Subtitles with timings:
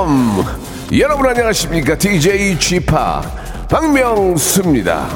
[0.00, 0.44] welcome.
[0.98, 1.96] 여러분 안녕하십니까?
[1.96, 2.86] DJ g p
[3.68, 5.06] 박명수입니다.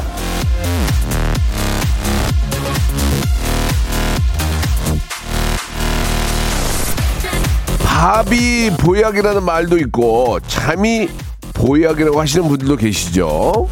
[7.85, 11.09] 밥이 보약이라는 말도 있고 잠이
[11.55, 13.69] 보약이라고 하시는 분들도 계시죠.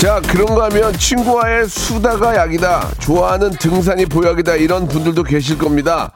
[0.00, 2.88] 자 그런가 하면 친구와의 수다가 약이다.
[3.00, 4.54] 좋아하는 등산이 보약이다.
[4.54, 6.10] 이런 분들도 계실 겁니다.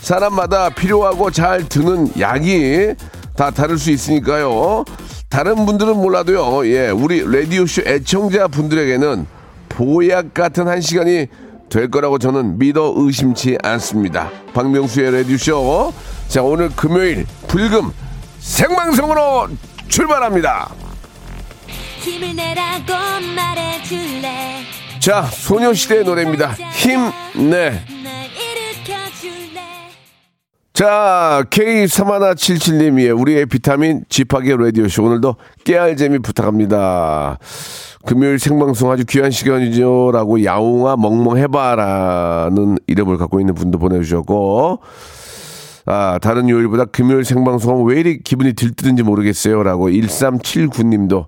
[0.00, 2.96] 사람마다 필요하고 잘 드는 약이
[3.36, 4.84] 다 다를 수 있으니까요.
[5.28, 6.66] 다른 분들은 몰라도요.
[6.66, 9.24] 예 우리 라디오쇼 애청자 분들에게는
[9.68, 11.28] 보약 같은 한 시간이
[11.68, 14.30] 될 거라고 저는 믿어 의심치 않습니다.
[14.52, 15.92] 박명수의 라디오쇼.
[16.26, 17.92] 자 오늘 금요일 불금
[18.40, 19.46] 생방송으로
[19.86, 20.87] 출발합니다
[22.08, 22.94] 힘을 내라고
[23.36, 24.62] 말해줄래
[24.98, 26.52] 자, 소녀시대의 노래입니다.
[26.72, 27.82] 힘내.
[30.72, 33.20] 자, K3177님이에요.
[33.20, 35.04] 우리의 비타민 지파게 라디오쇼.
[35.04, 37.38] 오늘도 깨알 재미 부탁합니다.
[38.06, 40.10] 금요일 생방송 아주 귀한 시간이죠.
[40.12, 44.80] 라고 야옹아 멍멍해봐라는 이름을 갖고 있는 분도 보내주셨고,
[45.86, 49.62] 아, 다른 요일보다 금요일 생방송은 왜 이리 기분이 들뜨는지 모르겠어요.
[49.62, 51.26] 라고 1379님도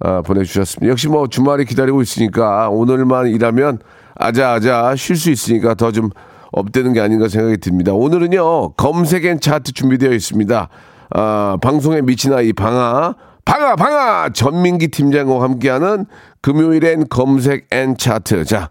[0.00, 0.90] 아, 보내주셨습니다.
[0.90, 3.78] 역시 뭐 주말이 기다리고 있으니까 오늘만 일하면
[4.16, 6.10] 아자아자 쉴 수 있으니까 더 좀
[6.52, 7.92] up되는 게 아닌가 생각이 듭니다.
[7.92, 10.68] 오늘은요, 검색 and 차트 준비되어 있습니다.
[11.10, 13.14] 아, 방송에 미친 아이 방아,
[13.44, 14.30] 방아, 방아!
[14.30, 16.06] 전민기 팀장과 함께하는
[16.40, 18.44] 금요일엔 검색 and 차트.
[18.44, 18.68] 자,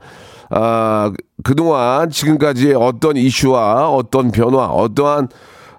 [0.49, 1.11] 아,
[1.43, 5.29] 그동안 지금까지의 어떤 이슈와 어떤 변화, 어떠한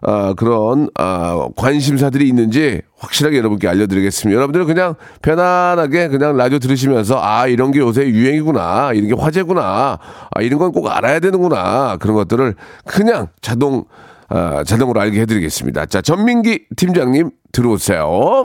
[0.02, 4.34] 아, 그런 아, 관심사들이 있는지 확실하게 여러분께 알려드리겠습니다.
[4.36, 9.98] 여러분들은 그냥 편안하게 그냥 라디오 들으시면서 아 이런 게 요새 유행이구나, 이런 게 화제구나,
[10.30, 12.54] 아 이런 건 꼭 알아야 되는구나 그런 것들을
[12.86, 13.84] 그냥 자동
[14.28, 15.86] 아, 자동으로 알게 해드리겠습니다.
[15.86, 18.44] 자 전민기 팀장님 들어오세요.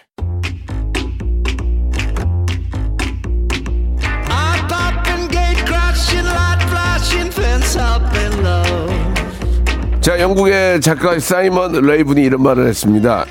[10.01, 13.25] 자, 영국의 작가 사이먼 레이븐이 이런 말을 했습니다.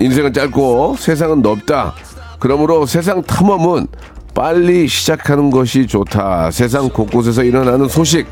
[0.00, 1.94] 인생은 짧고 세상은 넓다.
[2.38, 3.86] 그러므로 세상 탐험은
[4.34, 6.50] 빨리 시작하는 것이 좋다.
[6.50, 8.26] 세상 곳곳에서 일어나는 소식,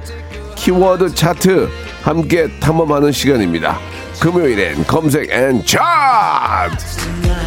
[0.54, 1.68] 키워드 차트
[2.02, 3.78] 함께 탐험하는 시간입니다.
[4.20, 7.43] 금요일엔 검색 and 차트!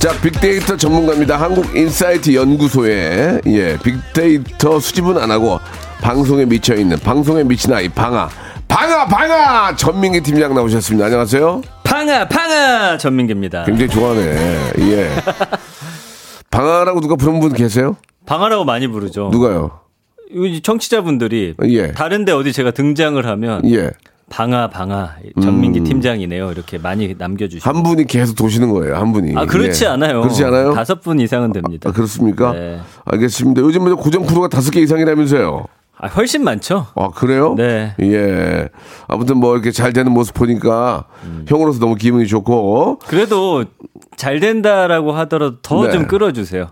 [0.00, 1.36] 자, 빅데이터 전문가입니다.
[1.38, 5.60] 한국인사이트 연구소에 예, 빅데이터 수집은 안 하고
[6.00, 8.30] 방송에 미쳐 있는 방송에 미친 아이 방아
[8.66, 11.04] 방아 방아 전민기 팀장 나오셨습니다.
[11.04, 11.60] 안녕하세요.
[11.84, 13.64] 팡아 팡아 전민기입니다.
[13.64, 14.72] 굉장히 좋아하네.
[14.78, 15.10] 예.
[16.50, 17.94] 방아라고 누가 부른 분 계세요?
[18.24, 19.28] 방아라고 많이 부르죠.
[19.30, 19.80] 누가요?
[20.32, 21.92] 이 청취자분들이 예.
[21.92, 23.90] 다른데 어디 제가 등장을 하면 예.
[24.30, 26.52] 방아 방아 전민기 팀장이네요.
[26.52, 27.68] 이렇게 많이 남겨주시고.
[27.68, 28.96] 한 분이 계속 도시는 거예요.
[28.96, 29.36] 한 분이.
[29.36, 29.88] 아 그렇지 예.
[29.88, 30.22] 않아요.
[30.22, 30.72] 그렇지 않아요?
[30.72, 31.90] 다섯 분 이상은 됩니다.
[31.90, 32.52] 아, 그렇습니까?
[32.52, 32.80] 네.
[33.04, 33.60] 알겠습니다.
[33.60, 35.66] 요즘 뭐 고정 프로가 다섯 개 이상이라면서요.
[36.02, 36.86] 아, 훨씬 많죠.
[36.94, 37.54] 아, 그래요?
[37.58, 37.94] 네.
[38.00, 38.68] 예.
[39.06, 41.44] 아무튼 뭐 이렇게 잘 되는 모습 보니까 음.
[41.46, 43.66] 형으로서 너무 기분이 좋고, 그래도
[44.16, 45.92] 잘 된다라고 하더라도 더 네.
[45.92, 46.68] 좀 끌어주세요.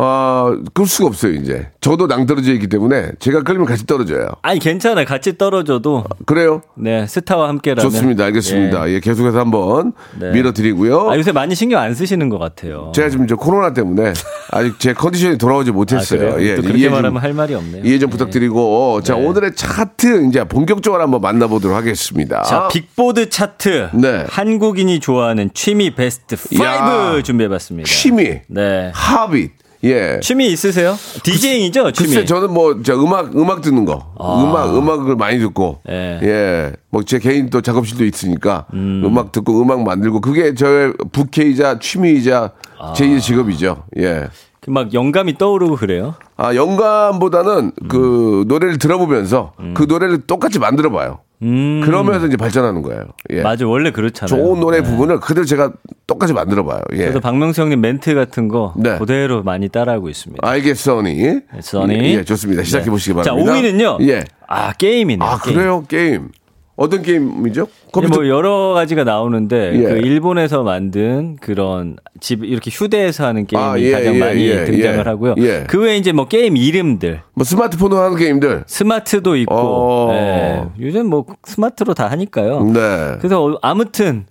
[0.00, 1.66] 아, 끌 수가 없어요, 이제.
[1.80, 4.28] 저도 낭떠러져 있기 때문에 제가 끌면 같이 떨어져요.
[4.42, 5.04] 아니 괜찮아요.
[5.04, 6.62] 같이 떨어져도 그래요?
[6.76, 8.24] 네 스타와 함께라면 좋습니다.
[8.26, 8.88] 알겠습니다.
[8.90, 8.94] 예.
[8.94, 10.30] 예, 계속해서 한번 네.
[10.30, 11.10] 밀어드리고요.
[11.10, 12.92] 아, 요새 많이 신경 안 쓰시는 것 같아요.
[12.94, 14.12] 제가 지금 이제 코로나 때문에
[14.52, 16.20] 아직 제 컨디션이 돌아오지 아, 못했어요.
[16.34, 16.48] 그래요?
[16.48, 17.82] 예, 또 그렇게 이해 좀- 말하면 할 말이 없네요.
[17.84, 18.16] 이해 좀 네.
[18.16, 19.26] 부탁드리고, 자, 네.
[19.26, 22.42] 오늘의 차트 이제 본격적으로 한번 만나보도록 하겠습니다.
[22.42, 23.90] 자, 빅보드 차트.
[23.94, 24.24] 네.
[24.28, 27.22] 한국인이 좋아하는 취미 베스트 5 야.
[27.22, 27.88] 준비해봤습니다.
[27.88, 28.90] 취미, 네.
[28.94, 29.50] 하빗,
[29.84, 30.18] 예.
[30.20, 30.96] 취미 있으세요?
[31.22, 32.08] 디제잉이죠, 취미.
[32.08, 34.42] 글쎄 저는 뭐저 음악 음악 듣는 거 아.
[34.42, 36.18] 음악 음악을 많이 듣고 예.
[36.22, 39.14] 예 뭐 제 개인 또 작업실도 있으니까 음.
[39.18, 42.92] 악 듣고 음악 만들고 그게 저의 부캐이자 취미이자 아.
[42.94, 44.28] 제2의 직업이죠 예.
[44.68, 46.14] 그막 영감이 떠오르고 그래요.
[46.36, 51.20] 아 영감보다는 그 노래를 들어보면서 그 노래를 똑같이 만들어 봐요.
[51.40, 51.80] 음.
[51.84, 53.04] 그러면서 이제 발전하는 거예요.
[53.30, 53.42] 예.
[53.42, 54.28] 맞아, 원래 그렇잖아요.
[54.28, 54.90] 좋은 노래 네.
[54.90, 55.72] 부분을 그대로 제가
[56.06, 56.80] 똑같이 만들어 봐요.
[56.92, 57.06] 예.
[57.06, 58.98] 저도 박명수 형님 멘트 같은 거 네.
[58.98, 60.46] 그대로 많이 따라하고 있습니다.
[60.46, 61.40] 알겠어니.
[61.60, 61.94] 써니.
[61.94, 62.62] 예, 예, 좋습니다.
[62.64, 62.90] 시작해 네.
[62.90, 63.52] 보시기 자, 바랍니다.
[63.52, 64.08] 5위는요.
[64.08, 64.24] 예.
[64.48, 65.26] 아, 게임이네요.
[65.28, 65.56] 아 게임.
[65.56, 66.28] 그래요 게임.
[66.78, 67.62] 어떤 게임이죠?
[67.64, 68.14] 이게 컴퓨터.
[68.20, 69.82] 뭐 여러 가지가 나오는데 예.
[69.82, 74.64] 그 일본에서 만든 그런 집 이렇게 휴대해서 하는 게임이 아, 예, 가장 예, 많이 예,
[74.64, 75.02] 등장을 예.
[75.02, 75.34] 하고요.
[75.38, 75.64] 예.
[75.66, 78.62] 그 외에 이제 뭐 게임 이름들 뭐 스마트폰으로 하는 게임들.
[78.68, 80.12] 스마트도 있고 어.
[80.12, 80.64] 예.
[80.80, 82.62] 요즘 뭐 스마트로 다 하니까요.
[82.62, 83.16] 네.
[83.18, 84.26] 그래서 어, 아무튼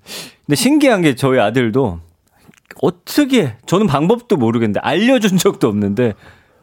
[0.46, 2.00] 근데 신기한 게 저희 아들도
[2.82, 6.14] 어떻게 저는 방법도 모르겠는데 알려준 적도 없는데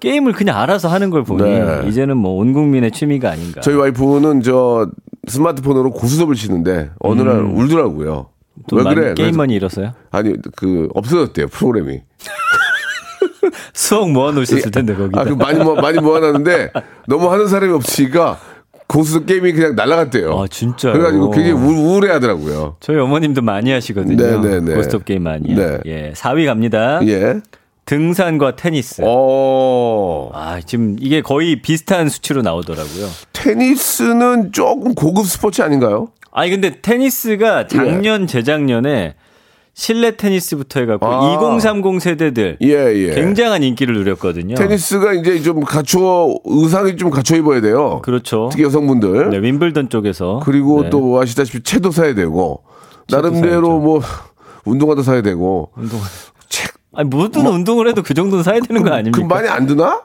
[0.00, 1.82] 게임을 그냥 알아서 하는 걸 보니 네.
[1.88, 3.60] 이제는 뭐 온 국민의 취미가 아닌가.
[3.60, 4.88] 저희 와이프는 저
[5.28, 8.26] 스마트폰으로 고수섭을 치는데 어느 날 울더라고요.
[8.68, 9.14] 돈왜 많이- 그래?
[9.14, 9.92] 게임 많이 잃었어요?
[10.10, 12.02] 아니 그 없어졌대요 프로그램이.
[13.74, 15.20] 수억 모아놓으셨을 텐데 거기다.
[15.20, 16.70] 아, 그 많이 모 많이 모아놨는데
[17.08, 18.38] 너무 하는 사람이 없으니까
[18.86, 20.38] 고수 게임이 그냥 날아갔대요.
[20.38, 20.92] 아, 진짜요?
[20.92, 22.76] 그래가지고 굉장히 우, 우울 해하더라고요.
[22.80, 24.16] 저희 어머님도 많이 하시거든요.
[24.40, 24.74] 네네네.
[24.74, 25.56] 고스톱 게임 많이요.
[25.56, 25.78] 네.
[25.86, 27.00] 예, 4위 갑니다.
[27.06, 27.40] 예.
[27.86, 29.02] 등산과 테니스.
[29.04, 30.30] 어.
[30.32, 33.08] 아, 지금 이게 거의 비슷한 수치로 나오더라고요.
[33.32, 36.08] 테니스는 조금 고급 스포츠 아닌가요?
[36.32, 39.14] 아니 근데 테니스가 작년 재작년에
[39.74, 41.34] 실내 테니스부터 해갖고 아.
[41.34, 43.14] 2030 세대들 예, 예.
[43.14, 44.54] 굉장한 인기를 누렸거든요.
[44.54, 48.00] 테니스가 이제 좀 갖춰 의상이 좀 갖춰 입어야 돼요.
[48.02, 48.48] 그렇죠.
[48.50, 49.30] 특히 여성분들.
[49.30, 50.90] 네, 윈블던 쪽에서 그리고 네.
[50.90, 52.62] 또 아시다시피 채도 사야 되고
[53.10, 53.78] 나름대로 사야죠.
[53.78, 54.00] 뭐
[54.64, 56.00] 운동화도 사야 되고 운동.
[56.96, 59.18] 아니 모든 운동을 해도 그 정도는 사야 되는 거 아닙니까?
[59.20, 60.02] 그 많이 안 드나?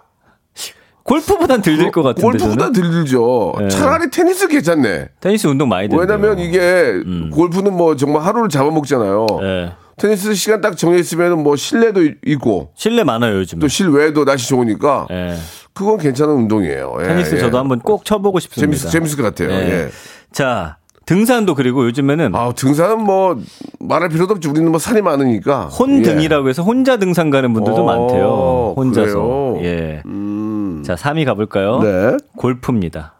[1.03, 2.71] 골프보단 덜 들 것 같은데 골프보다.
[2.71, 3.53] 덜 들죠.
[3.57, 3.67] 네.
[3.69, 5.09] 차라리 테니스 괜찮네.
[5.19, 7.01] 테니스 운동 많이 들요 왜냐면 이게
[7.31, 9.25] 골프는 뭐 정말 하루를 잡아먹잖아요.
[9.41, 9.73] 네.
[9.97, 13.59] 테니스 시간 딱 정해 있으면 뭐 실내도 이- 있고 실내 많아요 요즘.
[13.59, 15.35] 또 실외도 날씨 좋으니까 예.
[15.73, 16.97] 그건 괜찮은 운동이에요.
[17.01, 17.39] 예, 테니스 예.
[17.39, 18.77] 저도 한번 꼭 쳐보고 싶습니다.
[18.77, 19.49] 재밌, 재밌을 것 같아요.
[19.51, 19.69] 예.
[19.85, 19.89] 예.
[20.31, 20.77] 자
[21.09, 23.35] 등산도 그리고 요즘에는 아, 등산은 뭐
[23.79, 24.47] 말할 필요도 없지.
[24.47, 25.65] 우리는 뭐 산이 많으니까.
[25.65, 28.73] 혼등이라고 해서 혼자 등산 가는 분들도 어, 많대요.
[28.77, 29.55] 혼자서.
[29.57, 29.59] 그래요?
[29.63, 30.03] 예.
[30.05, 30.83] 음.
[30.85, 31.79] 자 3위 가볼까요?
[31.79, 32.17] 네.
[32.37, 33.15] 골프입니다.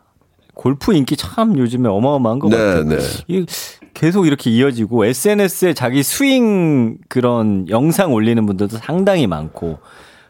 [0.53, 2.83] 골프 인기 참 요즘에 어마어마한 것 네, 같아요.
[2.83, 2.97] 네.
[3.27, 3.47] 이
[3.95, 9.79] 계속 이렇게 이어지고 SNS에 자기 스윙 그런 영상 올리는 분들도 상당히 많고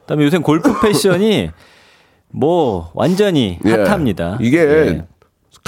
[0.02, 1.52] 그다음에 요새 골프 패션이
[2.32, 3.72] 뭐 완전히 예.
[3.72, 4.38] 핫합니다.
[4.40, 5.06] 이게 예.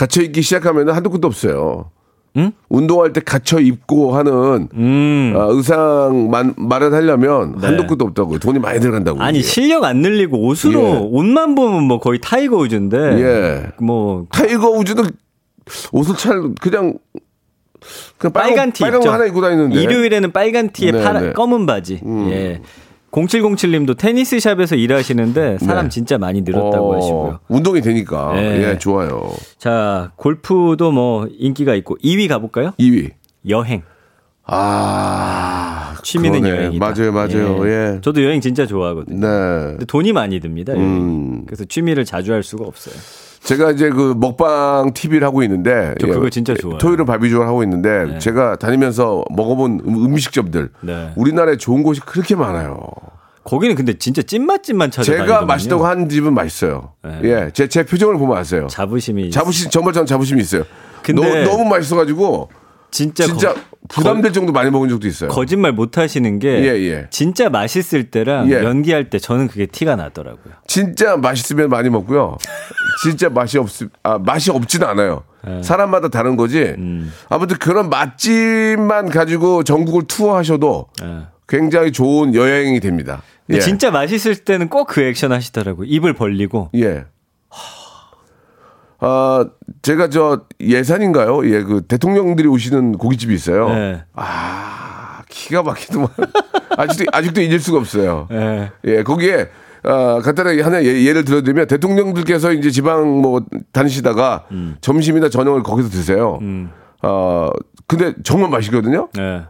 [0.02, 1.92] 갇혀 있기 시작하면 한도 끝도 없어요.
[2.36, 2.52] 응?
[2.70, 5.34] 운동할 때 갖춰 입고 하는 음.
[5.38, 7.68] 아, 의상 만 마련하려면 네.
[7.68, 8.40] 한도 끝도 없다고요.
[8.40, 9.22] 돈이 많이 들어간다고.
[9.22, 9.48] 아니 이게.
[9.48, 10.98] 실력 안 늘리고 옷으로 예.
[11.12, 13.72] 옷만 보면 뭐 거의 타이거 우즈인데 예.
[13.80, 15.04] 뭐 타이거 우즈는
[15.92, 16.98] 옷을 잘 그냥
[18.18, 19.10] 그냥 빨간, 빨간 티 빨간 입죠.
[19.10, 19.80] 거 하나 입고 다니는데.
[19.84, 21.34] 일요일에는 빨간 티에 네, 파란 네.
[21.34, 22.02] 검은 바지.
[22.32, 22.60] 예.
[23.12, 25.90] 0707님도 테니스 샵에서 일하시는데 사람 네.
[25.90, 27.40] 진짜 많이 늘었다고 어, 하시고요.
[27.50, 28.34] 운동이 되니까.
[28.38, 28.70] 예.
[28.72, 29.32] 예, 좋아요.
[29.58, 32.72] 자, 골프도 뭐 인기가 있고 2위 가볼까요?
[32.80, 33.12] 2위.
[33.50, 33.84] 여행.
[34.46, 36.58] 아, 취미는 그러네.
[36.60, 36.86] 여행이다.
[36.86, 37.68] 맞아요, 맞아요.
[37.68, 38.00] 예.
[38.02, 39.20] 저도 여행 진짜 좋아하거든요.
[39.20, 39.28] 네.
[39.72, 40.74] 근데 돈이 많이 듭니다.
[40.74, 41.46] 음.
[41.46, 42.96] 그래서 취미를 자주 할 수가 없어요.
[43.44, 46.78] 제가 이제 그 먹방 TV를 하고 있는데 저 그거 진짜 좋아요.
[46.78, 51.12] 토요일은 바비주얼 하고 있는데 제가 다니면서 먹어본 음- 음식점들 네.
[51.16, 52.80] 우리나라에 좋은 곳이 그렇게 많아요.
[53.44, 55.34] 거기는 근데 진짜 찐맛집만 찾아다니거든요.
[55.34, 56.94] 제가 맛있다고 한 집은 맛있어요.
[57.04, 57.20] 네.
[57.24, 58.68] 예, 제, 제 표정을 보면 아세요.
[58.70, 60.64] 자부심이 자부심 정말 저는 자부심이 있어요.
[61.02, 62.50] 근데 너무, 너무 맛있어가지고
[62.92, 65.30] 진짜 진짜 거- 부담될 정도 많이 먹은 적도 있어요.
[65.30, 67.08] 거짓말 못 하시는 게 예, 예.
[67.10, 68.64] 진짜 맛있을 때랑 예.
[68.64, 70.54] 연기할 때 저는 그게 티가 나더라고요.
[70.68, 72.38] 진짜 맛있으면 많이 먹고요.
[73.04, 73.68] 진짜 맛이 없,
[74.04, 75.24] 아, 맛이 없지는 않아요.
[75.46, 75.64] 네.
[75.64, 76.60] 사람마다 다른 거지.
[76.78, 77.12] 음.
[77.30, 81.22] 아무튼 그런 맛집만 가지고 전국을 투어하셔도 예.
[81.48, 83.24] 굉장히 좋은 여행이 됩니다.
[83.50, 83.60] 예.
[83.60, 85.86] 진짜 맛있을 때는 꼭 그 액션 하시더라고요.
[85.90, 86.70] 입을 벌리고.
[86.76, 87.06] 예.
[89.02, 89.46] 아,
[89.82, 91.46] 제가 저 예산인가요?
[91.50, 93.70] 예, 그 대통령들이 오시는 고깃집이 있어요.
[93.70, 94.04] 네.
[94.14, 96.08] 아, 기가 막히더만.
[96.78, 98.28] 아직도, 아직도 잊을 수가 없어요.
[98.32, 98.72] 예.
[98.86, 99.50] 예, 거기에
[99.84, 104.78] 아, 간단하게 하나 예, 예를 들어드리면 대통령들께서 이제 지방 뭐 다니시다가 음.
[104.82, 106.40] 점심이나 저녁을 거기서 드세요.
[107.02, 107.50] 어,
[107.88, 109.10] 근데 정말 맛있거든요.
[109.18, 109.42] 예.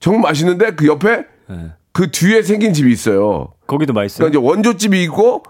[0.00, 1.72] 정말 맛있는데 그 옆에 예.
[1.92, 3.52] 그 뒤에 생긴 집이 있어요.
[3.68, 4.28] 거기도 맛있어요.
[4.28, 5.44] 그러니까 이제 원조집이 있고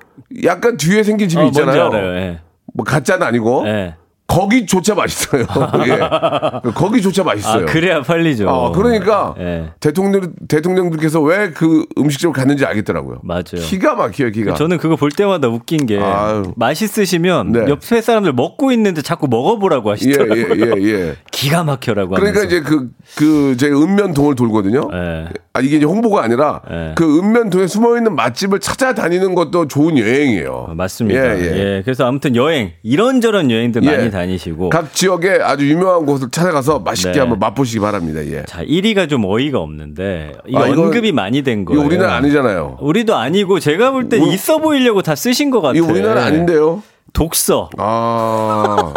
[0.44, 2.38] 약간 뒤에 생긴 집이 어, 뭔지 있잖아요.
[2.70, 2.72] 예.
[2.74, 3.64] 뭐 가짜는 아니고.
[3.68, 3.94] 예.
[4.26, 5.42] 거기조차 맛있어요.
[5.42, 6.70] 예.
[6.72, 7.66] 거기조차 아, 맛있어요.
[7.66, 8.48] 그래야 팔리죠.
[8.48, 9.72] 아, 그러니까 예.
[9.80, 13.22] 대통령 대통령들께서 왜 그 음식점을 갔는지 알겠더라고요.
[13.24, 13.42] 맞아요.
[13.60, 14.54] 기가 막혀요, 기가.
[14.54, 16.44] 저는 그거 볼 때마다 웃긴 게 아유.
[16.54, 17.60] 맛있으시면 네.
[17.68, 20.46] 옆에 사람들 먹고 있는데 자꾸 먹어보라고 예, 하시더라고요.
[20.64, 21.14] 예, 예, 예.
[21.32, 22.46] 기가 막혀라고 그러니까 하면서.
[22.46, 24.88] 이제 그, 그, 제 읍면동을 돌거든요.
[24.92, 25.26] 예.
[25.52, 26.92] 아, 이게 이제 홍보가 아니라 예.
[26.94, 30.66] 그 읍면동에 숨어 있는 맛집을 찾아다니는 것도 좋은 여행이에요.
[30.68, 31.36] 어, 맞습니다.
[31.38, 31.44] 예, 예,
[31.76, 31.82] 예.
[31.84, 33.96] 그래서 아무튼 여행 이런저런 여행들 예.
[33.96, 37.18] 많이 다니시고 각 지역에 아주 유명한 곳을 찾아가서 맛있게 네.
[37.20, 38.24] 한번 맛보시기 바랍니다.
[38.26, 38.44] 예.
[38.46, 41.82] 자 1위가 좀 어이가 없는데 이거 아, 언급이 많이 된 거예요.
[41.84, 42.78] 우리나라 아니잖아요.
[42.80, 45.82] 우리도 아니고 제가 볼 때 있어 보이려고 다 쓰신 것 같아요.
[45.82, 46.82] 이거 우리나라 아닌데요?
[47.12, 47.70] 독서.
[47.76, 48.94] 아.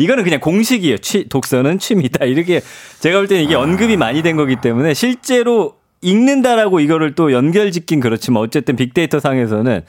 [0.00, 0.98] 이거는 그냥 공식이에요.
[0.98, 2.24] 취, 독서는 취미다.
[2.24, 2.60] 이렇게
[3.00, 8.00] 제가 볼 때는 이게 언급이 많이 된 거기 때문에 실제로 읽는다라고 이거를 또 연결 짓긴
[8.00, 9.82] 그렇지만 어쨌든 빅데이터 상에서는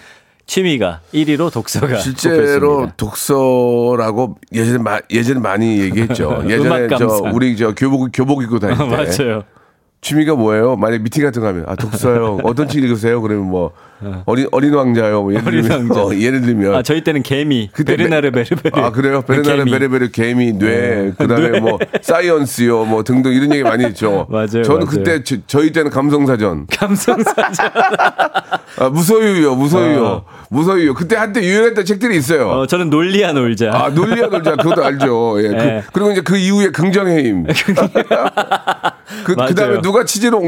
[0.46, 2.94] 취미가 1위로 독서가 실제로 뽑혔습니다.
[2.98, 6.44] 독서라고 예전에 마, 예전에 많이 얘기했죠.
[6.50, 7.06] 예전에 저.
[7.34, 9.44] 우리 저 교복 교복 입고 다닐 때 맞아요.
[10.02, 10.76] 취미가 뭐예요?
[10.78, 12.40] 만약 미팅 같은 거 하면 아 독서요.
[12.44, 13.22] 어떤 책 읽으세요?
[13.22, 13.72] 그러면 뭐
[14.26, 15.22] 어린 어린 왕자요.
[15.22, 16.02] 뭐 예를 어린 들면 왕자.
[16.04, 18.82] 어, 예를 들면 아 저희 때는 개미, 그때 베르나르 베- 베르베르.
[18.84, 19.22] 아 그래요?
[19.22, 19.72] 베르나르 개미.
[19.72, 21.60] 베르베르 개미 뇌 그다음에 뇌.
[21.60, 24.26] 뭐 science요 뭐 등등 이런 얘기 많이 했죠.
[24.32, 24.86] 맞아요, 저는 맞아요.
[24.90, 27.72] 그때 저, 저희 때는 감성사전 감성사전.
[28.80, 30.26] 아, 무소유요 무소유요 어.
[30.50, 32.50] 무소유요 그때 한때 유행했던 책들이 있어요.
[32.50, 33.70] 어, 저는 논리야 놀자.
[33.72, 34.56] 아, 논리야 놀자.
[34.56, 35.36] 그것도 알죠.
[35.44, 35.46] 예.
[35.54, 35.84] 예.
[35.94, 37.46] 그, 리고 이제 그 이후에 긍정의 힘.
[39.26, 39.48] 그, 맞아요.
[39.50, 40.40] 그 다음에 누가 치즈로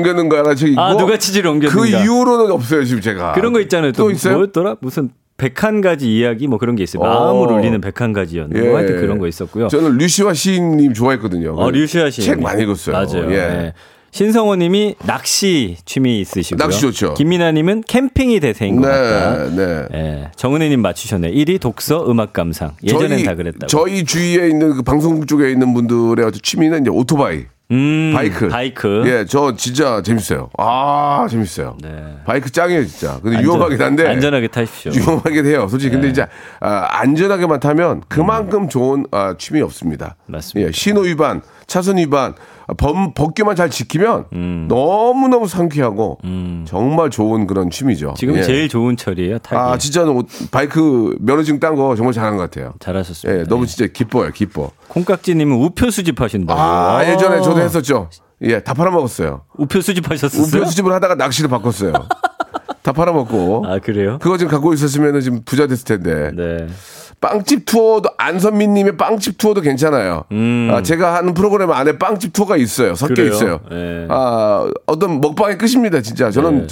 [0.55, 0.81] 책이 있고.
[0.81, 1.81] 아, 누가 치즈를 옮겼는가.
[1.81, 3.33] 그 이후로는 없어요, 지금 제가.
[3.33, 3.91] 그런 거 있잖아요.
[3.91, 4.35] 또, 또 있어요?
[4.35, 4.77] 뭐였더라?
[4.81, 7.03] 무슨 101가지 이야기 뭐 그런 게 있어요.
[7.03, 7.07] 어.
[7.07, 8.65] 마음을 울리는 101가지였나?
[8.65, 9.67] 뭐 하여튼 그런 거 있었고요.
[9.67, 11.55] 저는 류시화 시인님 좋아했거든요.
[11.55, 12.21] 어, 류시화 씨.
[12.21, 12.95] 책 많이 읽었어요.
[12.95, 13.31] 맞아요.
[13.31, 13.38] 예.
[13.38, 13.73] 네.
[14.12, 16.63] 신성호 님이 낚시 취미 있으시고요.
[16.63, 17.15] 낚시 좋죠.
[17.15, 19.50] 김민아 님은 캠핑이 대세인 것 같다.
[19.50, 19.88] 네, 네.
[19.95, 20.31] 예.
[20.35, 21.31] 정은혜 님 맞추셨네.
[21.31, 22.73] 1위 독서 음악 감상.
[22.83, 23.65] 예전엔 저희, 다 그랬다고.
[23.65, 27.45] 저희 주위에 있는 그 방송국 쪽에 있는 분들의 취미는 이제 오토바이.
[27.72, 28.50] 음, 바이크.
[28.50, 29.03] 바이크.
[29.08, 30.50] 예, 저 진짜 재밌어요.
[30.58, 31.77] 아, 재밌어요.
[31.82, 32.17] 네.
[32.25, 33.20] 바이크 짱이에요, 진짜.
[33.24, 34.08] 근데 안전- 위험하긴 한데.
[34.08, 34.91] 안전하게 타십시오.
[34.91, 35.67] 위험하긴 해요.
[35.70, 35.96] 솔직히 네.
[35.96, 36.27] 근데 이제
[36.60, 40.15] 아, 안전하게만 타면 그만큼 좋은 아, 취미 없습니다.
[40.27, 40.34] 음.
[40.34, 40.67] 맞습니다.
[40.67, 44.65] 예, 신호 위반, 차선 위반, 아, 범, 법규만 잘 지키면 음.
[44.70, 46.20] 너무 너무 상쾌하고
[46.65, 48.13] 정말 좋은 그런 취미죠.
[48.17, 48.43] 지금 예.
[48.43, 49.39] 제일 좋은 철이에요.
[49.39, 49.55] 타기.
[49.55, 52.74] 아 진짜 는 바이크 면허증 딴 거 정말 잘한 것 같아요.
[52.79, 53.39] 잘하셨습니다.
[53.39, 54.72] 예, 너무 진짜 기뻐요, 기뻐.
[54.89, 56.60] 콩깍지 님은 우표 수집하신다고.
[56.60, 58.10] 아, 예전에 저도 했었죠.
[58.43, 59.41] 예, 다 팔아먹었어요.
[59.58, 60.62] 우표 수집하셨었어요?
[60.62, 61.93] 우표 수집을 하다가 낚시를 바꿨어요.
[62.84, 63.63] 다 팔아먹고.
[63.65, 64.20] 아, 그래요?
[64.22, 66.32] 그거 지금 갖고 있었으면 지금 부자 됐을 텐데.
[66.36, 66.67] 네.
[67.23, 70.25] 빵집 투어도 안선미님의 빵집 투어도 괜찮아요.
[70.71, 72.95] 아, 제가 하는 프로그램 안에 빵집 투어가 있어요.
[72.95, 73.15] 섞여 음.
[73.15, 73.31] 그래요?
[73.31, 73.59] 있어요.
[73.71, 74.07] 네.
[74.09, 76.01] 아 어떤 먹방의 끝입니다.
[76.01, 76.67] 진짜 저는 네.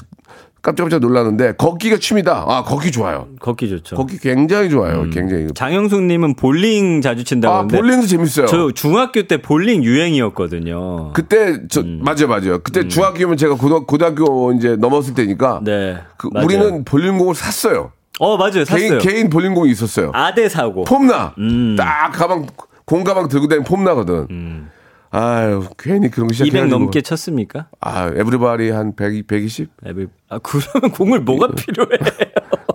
[0.62, 2.46] 깜짝깜짝 놀라는데 걷기가 취미다.
[2.50, 3.30] 아 걷기 좋아요.
[3.40, 3.96] 걷기 좋죠.
[3.96, 5.10] 걷기 굉장히 좋아요.
[5.10, 5.48] 굉장히.
[5.56, 8.48] 장영숙 님은 볼링 자주 친다고 아 하는데 볼링도 재밌어요.
[8.48, 11.14] 저 중학교 때 볼링 유행이었거든요.
[11.14, 12.02] 그때 저 음.
[12.04, 12.60] 맞아요, 맞아요.
[12.60, 15.62] 그때 중학교면 제가 고등, 고등학교 이제 넘었을 때니까.
[15.64, 15.98] 네.
[16.18, 16.30] 그.
[16.36, 17.94] 우리는 볼링공을 샀어요.
[18.20, 18.66] 어, 맞아요.
[18.66, 19.00] 샀어요.
[19.00, 20.12] 개인 개인 볼링공이 있었어요.
[20.14, 20.84] 아대 사고.
[20.84, 21.34] 폼나.
[21.38, 21.76] 음.
[21.78, 22.46] 딱 가방
[22.86, 24.68] 공 가방 들고 다니는 폼나거든.
[25.14, 26.80] 아유 괜히 그런 거200 시작해가지고.
[26.80, 27.68] 넘게 쳤습니까?
[27.82, 29.70] 아 에브리바디 한 100, 120?
[29.86, 31.90] 에브- 아, 그러면 공을 뭐가 필요해?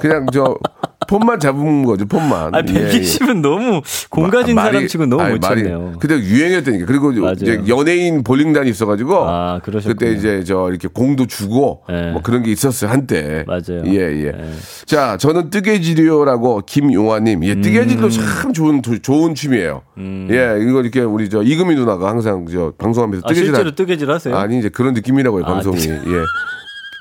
[0.01, 0.59] 그냥 저
[1.07, 2.55] 폼만 잡은 거죠 폼만.
[2.55, 2.89] 아, 예, 예.
[3.01, 5.93] 120은 너무 공 가진 마- 말이- 사람 치고 너무 아니, 못 쳤네요.
[6.01, 6.87] 그때 유행이었다니까.
[6.87, 7.33] 그리고 맞아요.
[7.35, 9.61] 이제 연예인 볼링단이 있어가지고 아.
[9.63, 12.13] 그때 이제 저 이렇게 공도 주고 네.
[12.13, 13.45] 뭐 그런 게 있었어요 한때.
[13.47, 13.83] 맞아요.
[13.87, 13.93] 예
[14.27, 14.33] 예.
[14.33, 14.51] 네.
[14.85, 17.45] 자 저는 뜨개질이요라고 김용화님.
[17.45, 18.11] 예 뜨개질도 음.
[18.11, 19.83] 참 좋은 도- 좋은 취미예요.
[19.99, 24.11] 예 이거 이렇게 우리 저 이금희 누나가 항상 저 방송하면서 아, 뜨개질 실제로 하- 뜨개질
[24.11, 24.37] 하세요?
[24.37, 25.81] 아니 이제 그런 느낌이라고요 아, 방송이.
[25.89, 25.97] 예.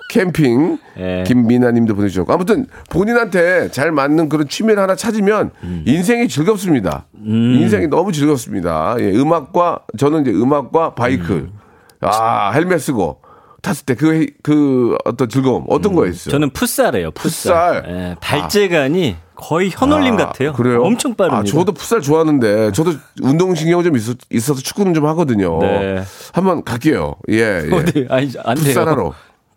[0.10, 1.24] 캠핑 예.
[1.28, 5.84] 김미나님도 보내주셨고 아무튼 본인한테 잘 맞는 그런 취미를 하나 찾으면 음.
[5.86, 7.06] 인생이 즐겁습니다.
[7.26, 8.96] 인생이 너무 즐겁습니다.
[9.00, 11.60] 예, 음악과 저는 이제 음악과 바이크 음.
[12.02, 13.22] 아 헬멧 쓰고
[13.62, 16.32] 탔을 때그그 어떤 즐거움 어떤 거였어요?
[16.32, 17.12] 저는 풋살이에요.
[17.12, 17.82] 풋살.
[17.82, 17.84] 풋살.
[17.88, 20.54] 예, 발재간이 거의 현올림 아, 같아요.
[20.54, 20.84] 그래요?
[20.84, 21.42] 엄청 빠릅니다.
[21.42, 25.58] 아, 저도 풋살 좋아하는데 저도 운동신경이 좀 있어, 있어서 축구는 좀 하거든요.
[25.60, 26.04] 네.
[26.32, 27.16] 한번 갈게요.
[27.32, 27.76] 예, 예.
[27.76, 28.66] 어디 아니 안 돼요.
[28.66, 29.14] 풋살하러.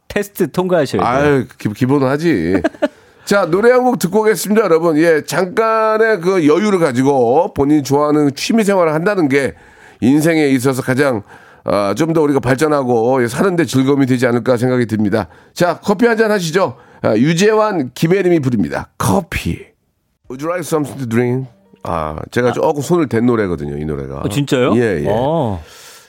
[0.08, 1.08] 테스트 통과하셔야 돼요.
[1.10, 2.60] 아유, 기, 기본은 하지.
[3.24, 4.96] 자, 노래 한 곡 듣고 오겠습니다, 여러분.
[4.96, 9.54] 예, 잠깐의 그 여유를 가지고 본인이 좋아하는 취미 생활을 한다는 게
[10.00, 11.22] 인생에 있어서 가장
[11.64, 15.28] 어, 좀더 우리가 발전하고 예, 사는데 즐거움이 되지 않을까 생각이 듭니다.
[15.52, 16.76] 자, 커피 한 잔 하시죠.
[17.02, 18.88] 아, 유재환, 김혜림이 부릅니다.
[18.96, 19.66] 커피.
[20.30, 21.46] Would you like something to drink?
[21.82, 24.20] 아, 제가 조금 손을 댄 노래거든요, 이 노래가.
[24.20, 24.74] 어, 진짜요?
[24.76, 25.06] 예, 예.
[25.08, 25.62] 어.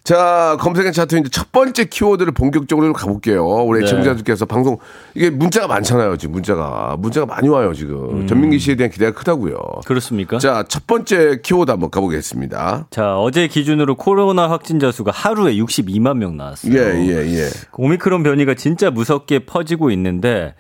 [0.10, 3.46] 자, 검색엔 차트 이제 첫 번째 키워드를 본격적으로 가볼게요.
[3.46, 3.86] 우리 네.
[3.86, 4.80] 청자들께서 방송,
[5.14, 6.96] 이게 문자가 많잖아요, 지금 문자가.
[6.98, 8.26] 문자가 많이 와요, 지금.
[8.26, 9.56] 전민기 씨에 대한 기대가 크다고요.
[9.86, 10.40] 그렇습니까?
[10.40, 12.88] 자, 첫 번째 키워드 한번 가보겠습니다.
[12.90, 16.74] 자, 어제 기준으로 코로나 확진자 수가 하루에 62만 명 나왔어요.
[16.74, 17.50] 예, 예, 예.
[17.78, 20.56] 오미크론 변이가 진짜 무섭게 퍼지고 있는데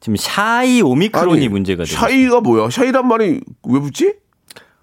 [0.00, 1.96] 지금 shy 오미크론이 아니, 문제가 돼요.
[1.96, 2.68] shy가 뭐야?
[2.68, 4.12] shy란 말이 왜 붙지?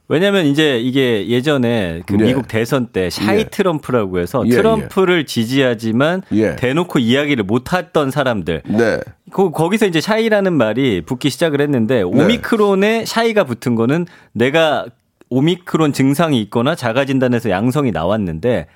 [0.10, 2.24] 왜냐면 이제 이게 예전에 그 예.
[2.24, 3.44] 미국 대선 때 shy 예.
[3.44, 6.56] 트럼프라고 해서 예, 트럼프를 지지하지만 예.
[6.56, 8.64] 대놓고 이야기를 못 했던 사람들.
[8.66, 9.00] 네.
[9.32, 14.86] 거, 거기서 이제 shy라는 말이 붙기 시작을 했는데 오미크론에 shy가 붙은 거는 내가
[15.30, 18.68] 오미크론 증상이 있거나 자가 진단에서 양성이 나왔는데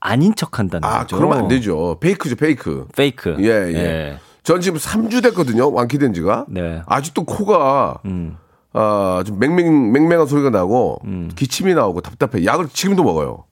[0.00, 1.16] 아닌 척 한다는 아, 거죠.
[1.16, 1.98] 그러면 안 되죠.
[2.00, 2.86] fake죠, fake.
[2.94, 3.36] fake.
[3.40, 4.18] 예, 예.
[4.44, 6.46] 전 지금 3주 됐거든요, 완치된 지가.
[6.48, 6.82] 네.
[6.86, 8.36] 아직도 코가, 음.
[8.78, 11.00] 아, 좀 맹맹, 맹맹한 소리가 나고,
[11.34, 12.44] 기침이 나오고 답답해.
[12.44, 13.44] 약을 지금도 먹어요.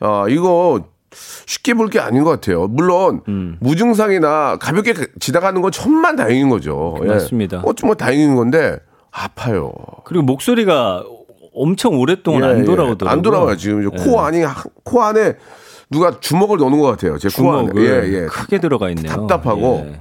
[0.00, 0.82] 아, 이거
[1.46, 2.66] 쉽게 볼 게 아닌 것 같아요.
[2.68, 3.56] 물론, 음.
[3.60, 6.96] 무증상이나 가볍게 지나가는 건 천만 다행인 거죠.
[7.02, 7.06] 예.
[7.06, 7.62] 맞습니다.
[7.64, 8.78] 어쩌면 뭐 다행인 건데,
[9.10, 9.72] 아파요.
[10.04, 11.04] 그리고 목소리가
[11.54, 12.64] 엄청 오랫동안 예, 안 예.
[12.64, 13.10] 돌아오더라고요.
[13.10, 13.82] 안 돌아와요, 지금.
[13.82, 14.04] 예.
[14.04, 14.44] 코 안이,
[14.84, 15.34] 코 안에
[15.90, 17.18] 누가 주먹을 넣는 것 같아요.
[17.18, 17.28] 제.
[17.28, 18.26] 주먹을 예, 예.
[18.26, 19.08] 크게 들어가 있네요.
[19.12, 20.00] 답답하고 예.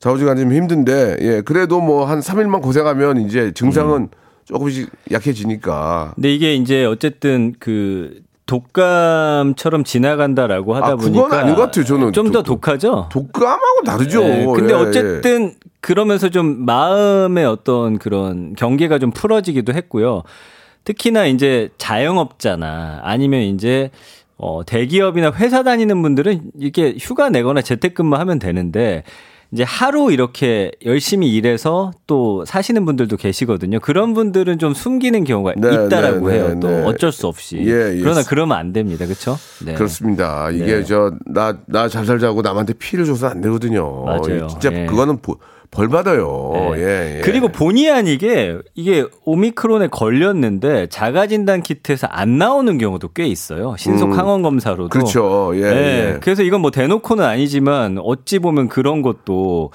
[0.00, 4.08] 좌우지간 좀 힘든데 예 그래도 뭐 한 3일만 고생하면 이제 증상은 음.
[4.44, 11.62] 조금씩 약해지니까 근데 이게 이제 어쨌든 그 독감처럼 지나간다라고 하다 아, 그건 보니까 아닌 것
[11.62, 12.12] 같아요, 저는.
[12.12, 13.08] 좀더 독- 독하죠.
[13.12, 14.24] 독감하고 다르죠.
[14.24, 20.24] 예, 근데 예, 어쨌든 그러면서 좀 마음의 어떤 그런 경계가 좀 풀어지기도 했고요.
[20.82, 23.90] 특히나 이제 자영업자나 아니면 이제
[24.36, 29.04] 어 대기업이나 회사 다니는 분들은 이게 휴가 내거나 재택근무하면 되는데
[29.52, 33.80] 이제 하루 이렇게 열심히 일해서 또 사시는 분들도 계시거든요.
[33.80, 36.48] 그런 분들은 좀 숨기는 경우가 네, 있다라고 네, 해요.
[36.54, 36.82] 네, 또 네.
[36.84, 37.56] 어쩔 수 없이.
[37.58, 38.00] 예, 예.
[38.00, 39.06] 그러나 그러면 안 됩니다.
[39.06, 39.36] 그렇죠?
[39.64, 39.74] 네.
[39.74, 40.50] 그렇습니다.
[40.50, 40.84] 이게 네.
[40.84, 44.04] 저나 나 잘 살자고 남한테 피해를 줘서 안 되거든요.
[44.04, 44.46] 맞아요.
[44.46, 44.86] 진짜 예.
[44.86, 45.38] 그거는 보-
[45.70, 46.50] 벌 받아요.
[46.54, 46.72] 네.
[46.78, 47.20] 예, 예.
[47.22, 53.76] 그리고 본의 아니게 이게 오미크론에 걸렸는데 자가 진단 키트에서 안 나오는 경우도 꽤 있어요.
[53.78, 54.84] 신속 항원 검사로도.
[54.84, 54.88] 음.
[54.88, 55.52] 그렇죠.
[55.54, 55.76] 예, 네.
[56.14, 56.18] 예.
[56.20, 59.70] 그래서 이건 뭐 대놓고는 아니지만 어찌 보면 그런 것도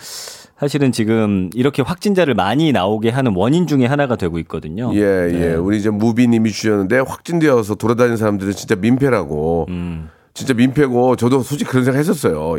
[0.60, 4.92] 사실은 지금 이렇게 확진자를 많이 나오게 하는 원인 중에 하나가 되고 있거든요.
[4.96, 5.32] 예, 예.
[5.32, 5.54] 네.
[5.56, 9.68] 우리 이제 무비님이 주셨는데 확진되어서 돌아다니는 사람들은 진짜 민폐라고.
[9.70, 10.10] 음.
[10.34, 12.58] 진짜 민폐고 저도 솔직히 그런 생각 했었어요.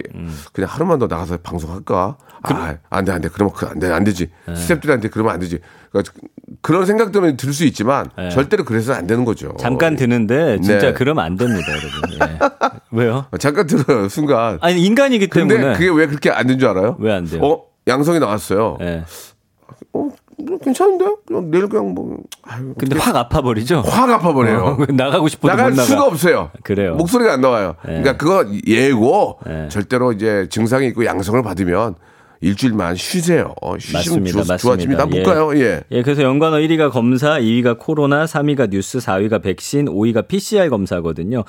[0.54, 2.16] 그냥 하루만 더 나가서 방송할까?
[2.54, 3.28] 아, 안 돼, 안 돼.
[3.32, 4.28] 그러면 그- 안 돼, 안 되지.
[4.46, 4.54] 네.
[4.54, 5.58] 스탭들한테 그러면 안 되지.
[5.90, 6.12] 그러니까
[6.62, 8.28] 그런 생각들은 들수 있지만 네.
[8.30, 9.54] 절대로 그래서는 안 되는 거죠.
[9.58, 10.92] 잠깐 드는데 진짜 네.
[10.92, 11.90] 그러면 안 됩니다, 여러분.
[12.34, 12.38] 예.
[12.92, 13.26] 왜요?
[13.30, 14.58] 어, 잠깐 들어요, 순간.
[14.60, 16.96] 아니 인간이기 근데 때문에 그게 왜 그렇게 안 된 줄 알아요?
[17.00, 17.42] 왜 안 돼요?
[17.44, 17.62] 어?
[17.88, 18.78] 양성이 나왔어요.
[18.80, 19.04] 예.
[19.92, 21.04] 어, 뭐 괜찮은데?
[21.26, 22.18] 그냥 내일 그냥 뭐.
[22.42, 23.80] 아유, 근데 확 아파버리죠.
[23.80, 24.64] 확 아파버려요.
[24.64, 25.86] 어, 나가고 싶어도 나갈 못 나가.
[25.86, 26.50] 수가 없어요.
[26.62, 26.94] 그래요.
[26.96, 27.74] 목소리가 안 나와요.
[27.84, 28.02] 네.
[28.02, 29.68] 그러니까 그거 예고 네.
[29.68, 31.94] 절대로 이제 증상이 있고 양성을 받으면
[32.46, 33.54] 일주일만 쉬세요.
[33.62, 34.56] 어, 쉬시면 맞습니다.
[34.56, 35.04] 좋, 좋아집니다.
[35.06, 35.30] 맞습니다.
[35.30, 35.58] 못 가요.
[35.60, 35.82] 예.
[35.90, 41.44] 예, 그래서 연관어 1위가 검사, 2위가 코로나, 3위가 뉴스, 4위가 백신, 5위가 PCR 검사거든요.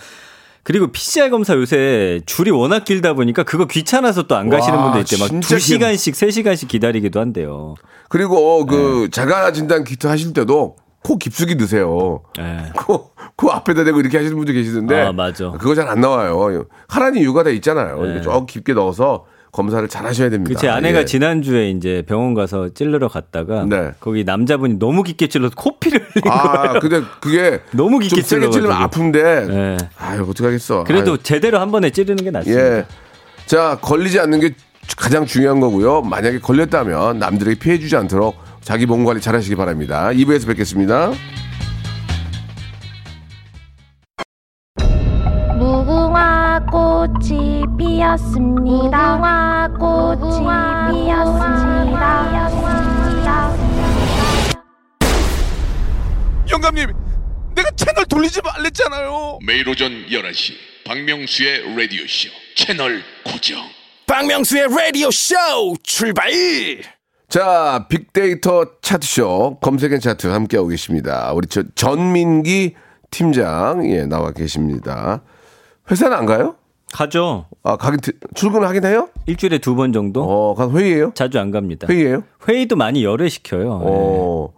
[0.64, 5.02] 그리고 PCR 검사 요새 줄이 워낙 길다 보니까 그거 귀찮아서 또 안 가시는 와, 분들
[5.02, 5.18] 있대.
[5.18, 7.76] 막 진짜 2시간씩, 3시간씩 기다리기도 한대요.
[8.10, 9.10] 그리고 그 네.
[9.10, 12.22] 자가 진단 키트 하실 때도 코 깊숙이 넣으세요.
[12.40, 12.72] 예.
[12.76, 15.52] 코, 코 앞에다 대고 이렇게 하시는 분들 계시는데 아, 맞아.
[15.52, 16.66] 그거 잘 안 나와요.
[16.90, 18.02] 하라는 이유가 다 있잖아요.
[18.02, 18.06] 네.
[18.10, 19.26] 이렇게 좀 깊게 넣어서
[19.58, 20.54] 검사를 잘 하셔야 됩니다.
[20.54, 21.06] 그제 아내가 예.
[21.06, 23.92] 지난주에 이제 병원 가서 찔르러 갔다가 네.
[24.00, 26.80] 거기 남자분이 너무 깊게 찔러서 코피를 흘린 아.
[26.80, 28.84] 근데 그게 너무 깊게 찔리면 찔러가지고.
[28.84, 29.78] 아픈데 예.
[29.98, 30.84] 아유 어떡하겠어.
[30.84, 31.18] 그래도 아유.
[31.24, 32.78] 제대로 한 번에 찌르는 게 낫습니다.
[32.78, 32.86] 예.
[33.48, 34.54] 자, 걸리지 않는 게
[34.96, 36.02] 가장 중요한 거고요.
[36.04, 40.10] 만약에 걸렸다면 남들에게 피해 주지 않도록 자기 몸 관리 잘 하시기 바랍니다.
[40.14, 41.12] 2부에서 뵙겠습니다.
[46.98, 49.18] 꽃이 피었습니다.
[49.18, 50.40] 무궁화 꽃이
[51.06, 52.48] 피었습니다.
[56.50, 56.92] 영감님,
[57.54, 59.38] 내가 채널 돌리지 말랬잖아요.
[59.46, 60.54] 매일 오전 11시
[60.88, 63.60] 박명수의 라디오 쇼 채널 고정
[64.08, 65.36] 박명수의 라디오 쇼
[65.84, 66.32] 출발
[67.30, 71.32] 자, 빅데이터 차트쇼 검색엔 차트 함께하고 계십니다.
[71.34, 72.74] 우리 저 전민기
[73.12, 75.22] 팀장 예, 나와 계십니다.
[75.92, 76.56] 회사는 안 가요?
[76.94, 77.46] 가죠.
[77.64, 78.00] 아, 가긴
[78.34, 79.10] 출근을 하긴 해요?
[79.26, 80.24] 일주일에 두 번 정도?
[80.24, 81.12] 어, 가 회의예요?
[81.16, 81.88] 자주 안 갑니다.
[81.90, 82.24] 회의예요?
[82.48, 83.62] 회의도 많이 열애시켜요.
[83.80, 83.86] 네.
[83.90, 84.50] 어.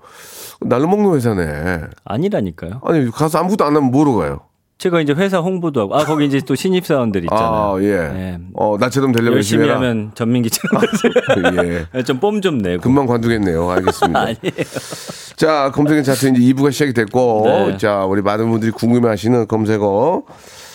[0.61, 1.81] 날로 먹는 회사네.
[2.05, 2.81] 아니라니까요.
[2.83, 4.41] 아니, 가서 아무것도 안 하면 뭐로 가요?
[4.77, 7.75] 제가 이제 회사 홍보도 하고, 아, 거기 이제 또 신입 사원들 있잖아요.
[7.77, 7.97] 아, 예.
[7.97, 8.39] 네.
[8.53, 9.75] 어, 나처럼 되려면 열심히 해라.
[9.75, 10.81] 하면 전민기처럼
[11.95, 12.03] 예.
[12.03, 12.81] 좀뽐좀 내고.
[12.83, 13.69] 금방 관두겠네요.
[13.69, 14.19] 알겠습니다.
[14.21, 14.35] 아니에요.
[15.35, 17.77] 자, 검색엔 차트 이제 2부가 시작이 됐고, 네.
[17.77, 20.23] 자, 우리 많은 분들이 궁금해 하시는 검색어.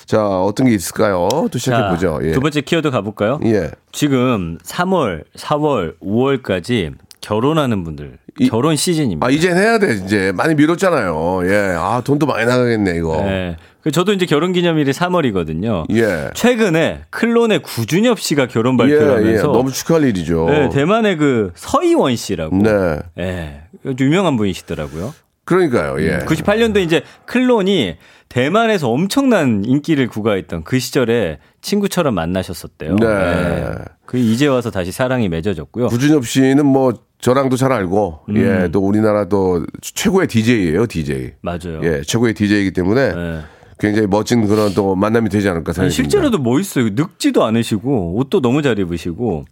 [0.07, 1.29] 자, 어떤 게 있을까요?
[1.51, 2.19] 또 시작해 보죠.
[2.21, 2.33] 자, 예.
[2.33, 3.41] 두 번째 키워드 가볼까요?
[3.45, 3.71] 예.
[3.93, 9.27] 지금 3월, 4월, 5월까지 결혼하는 분들 이- 결혼 시즌입니다.
[9.27, 10.33] 아, 이젠 해야 돼, 이제.
[10.37, 11.41] 많이 미뤘잖아요.
[11.47, 11.75] 예.
[11.79, 13.17] 아, 돈도 많이 나가겠네, 이거.
[13.23, 13.57] 네.
[13.81, 15.85] 그 저도 이제 결혼 기념일이 3월이거든요.
[15.95, 16.31] 예.
[16.35, 18.99] 최근에 클론의 구준엽 씨가 결혼 예, 예.
[18.99, 20.47] 발표하면서 너무 축하할 일이죠.
[20.49, 22.57] 네, 대만의 그 서희원 씨라고.
[22.57, 22.99] 네.
[23.19, 23.61] 예.
[24.01, 25.15] 유명한 분이시더라고요.
[25.45, 26.19] 그러니까요, 예.
[26.21, 27.97] 98년도 이제 클론이
[28.29, 32.97] 대만에서 엄청난 인기를 구가했던 그 시절에 친구처럼 만나셨었대요.
[32.97, 33.07] 네.
[33.07, 33.75] 예.
[34.07, 35.89] 그 이제 와서 다시 사랑이 맺어졌고요.
[35.89, 38.37] 구준엽 씨는 뭐, 저랑도 잘 알고, 음.
[38.37, 38.69] 예.
[38.71, 41.33] 또 우리나라 또 최고의 DJ예요 DJ.
[41.43, 41.81] 맞아요.
[41.83, 42.03] 예.
[42.03, 43.41] 최고의 DJ이기 때문에 예.
[43.79, 45.95] 굉장히 멋진 그런 또 만남이 되지 않을까 생각합니다.
[45.95, 46.91] 실제로도 멋있어요.
[46.93, 49.45] 늙지도 않으시고 옷도 너무 잘 입으시고.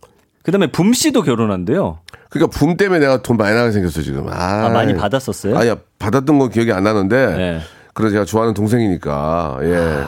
[0.43, 2.01] 그다음에 붐 씨도 결혼한대요.
[2.33, 4.27] 그러니까 붐 때문에 내가 돈 많이 나가게 생겼어, 지금.
[4.29, 5.57] 아, 아, 많이 받았었어요?
[5.57, 7.37] 아니야, 받았던 건 기억이 안 나는데.
[7.37, 7.61] 네.
[7.93, 10.05] 그래서 제가 좋아하는 동생이니까, 예.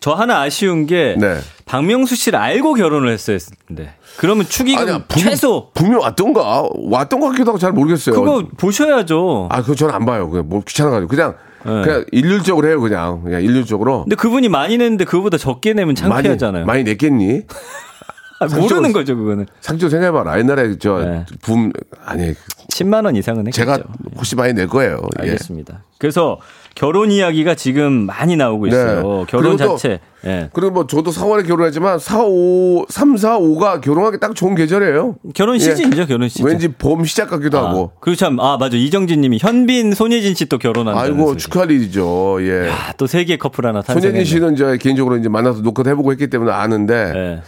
[0.00, 1.38] 저 하나 아쉬운 게 네.
[1.64, 3.38] 박명수 씨를 알고 결혼을 했어야
[3.68, 3.94] 했는데.
[4.16, 6.68] 그러면 축의금 아니야, 붐, 최소 붐이 왔던가?
[6.74, 8.14] 왔던 것 같기도 하고 잘 모르겠어요.
[8.14, 9.48] 그거 보셔야죠.
[9.50, 10.28] 아, 그거 저는 안 봐요.
[10.28, 11.08] 그냥 뭐 귀찮아가지고.
[11.08, 11.82] 그냥, 네.
[11.82, 13.22] 그냥 일률적으로 해요, 그냥.
[13.22, 14.02] 그냥 일률적으로.
[14.02, 16.66] 근데 그분이 많이 냈는데 그거보다 적게 내면 창피하잖아요.
[16.66, 17.42] 많이, 많이 냈겠니?
[18.40, 19.46] 아, 모르는 거죠, 그거는.
[19.60, 20.38] 상조 생각해봐라.
[20.38, 21.24] 옛날에 저, 네.
[21.40, 21.72] 붐,
[22.04, 22.34] 아니,
[22.70, 23.56] 10만 원 이상은 했겠죠.
[23.56, 23.78] 제가
[24.16, 25.00] 혹시 많이 낼 거예요.
[25.20, 25.30] 예.
[25.30, 25.82] 알겠습니다.
[25.98, 26.38] 그래서
[26.74, 28.96] 결혼 이야기가 지금 많이 나오고 있어요.
[28.96, 29.24] 네.
[29.28, 30.00] 결혼 그리고 또 자체.
[30.26, 30.50] 예.
[30.52, 35.16] 그리고 뭐 저도 4월에 결혼하지만 4, 5, 3, 4, 5가 결혼하기 딱 좋은 계절이에요.
[35.34, 36.46] 결혼 시즌이죠, 결혼 시즌.
[36.46, 37.92] 왠지 봄 시작 같기도 하고.
[37.94, 38.76] 아, 그리고 참, 아, 맞아.
[38.76, 41.38] 이정진 님이 현빈, 손예진 씨 또 결혼한다는 아이고 소식.
[41.50, 42.38] 축하할 일이죠.
[42.40, 42.68] 예.
[42.70, 44.10] 아, 또 세계 커플 하나 탄생했네.
[44.24, 47.42] 손예진 씨는 저 개인적으로 이제 만나서 녹화도 해보고 했기 때문에 아는데 예.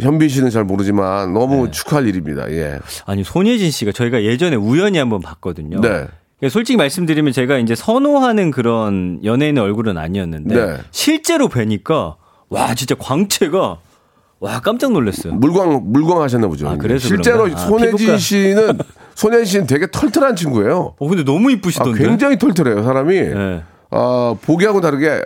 [0.00, 1.70] 현빈 씨는 잘 모르지만 너무 네.
[1.70, 2.50] 축하할 일입니다.
[2.52, 2.78] 예.
[3.06, 5.80] 아니, 손예진 씨가 저희가 예전에 우연히 한번 봤거든요.
[5.80, 5.88] 네.
[5.88, 10.76] 그러니까 솔직히 말씀드리면 제가 이제 선호하는 그런 연예인의 얼굴은 아니었는데 네.
[10.90, 12.16] 실제로 뵈니까
[12.48, 13.78] 와, 진짜 광채가
[14.40, 15.34] 와, 깜짝 놀랐어요.
[15.34, 16.68] 물광 물광 하셨나 보죠.
[16.68, 17.60] 아, 그래서 실제로 그런가?
[17.60, 18.18] 아, 손예진 피부과.
[18.18, 18.78] 씨는
[19.16, 20.94] 손예진 씨는 되게 털털한 친구예요.
[20.96, 21.98] 어, 근데 너무 아, 이쁘시던데.
[22.04, 23.16] 굉장히 털털해요, 사람이.
[23.16, 23.62] 예.
[23.90, 25.20] 아, 보기하고 다르게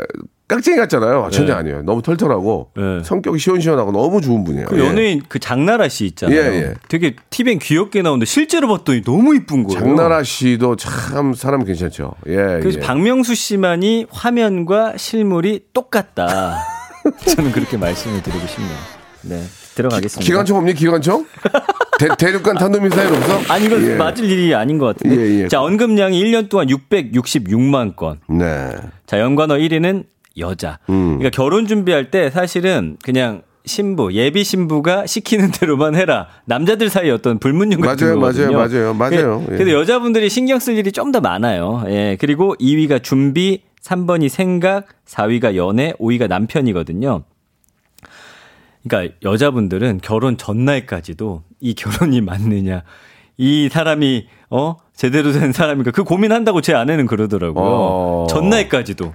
[0.52, 1.30] 깍쟁이 같잖아요.
[1.32, 1.82] 전혀 아니에요.
[1.82, 3.02] 너무 털털하고 네.
[3.02, 4.66] 성격이 시원시원하고 너무 좋은 분이에요.
[4.66, 4.86] 그 예.
[4.86, 6.38] 연예인 그 장나라 씨 있잖아요.
[6.38, 6.74] 예, 예.
[6.88, 9.80] 되게 TV엔 귀엽게 나오는데 실제로 봤더니 너무 이쁜 거예요.
[9.80, 12.12] 장나라 씨도 참 사람 괜찮죠.
[12.26, 12.34] 예.
[12.60, 12.80] 그래서 예.
[12.80, 16.58] 박명수 씨만이 화면과 실물이 똑같다.
[17.34, 18.76] 저는 그렇게 말씀을 드리고 싶네요.
[19.22, 19.42] 네,
[19.74, 20.26] 들어가겠습니다.
[20.26, 20.74] 기관총 없니?
[20.74, 21.26] 기관총?
[21.98, 23.40] 대, 대륙간 탄도미사일 없어?
[23.54, 23.96] 아니 이거 예.
[23.96, 25.16] 맞을 일이 아닌 것 같은데.
[25.16, 25.48] 예, 예.
[25.48, 28.20] 자 언급량이 1년 동안 666만 건.
[28.28, 28.70] 네.
[29.06, 30.78] 자 연관어 1위는 여자.
[30.90, 31.18] 음.
[31.18, 36.26] 그러니까 결혼 준비할 때 사실은 그냥 신부 예비 신부가 시키는 대로만 해라.
[36.46, 38.52] 남자들 사이 어떤 불문율 같은 맞아요, 거거든요.
[38.58, 39.44] 맞아요, 맞아요, 맞아요.
[39.46, 39.56] 그- 예.
[39.58, 41.84] 근데 여자분들이 신경 쓸 일이 좀 더 많아요.
[41.88, 42.16] 예.
[42.18, 47.22] 그리고 2위가 준비, 3번이 생각, 4위가 연애, 5위가 남편이거든요.
[48.86, 52.82] 그러니까 여자분들은 결혼 전날까지도 이 결혼이 맞느냐,
[53.38, 57.64] 이 사람이 어 제대로 된 사람인가 그 고민한다고 제 아내는 그러더라고요.
[57.64, 58.26] 어.
[58.28, 59.14] 전날까지도.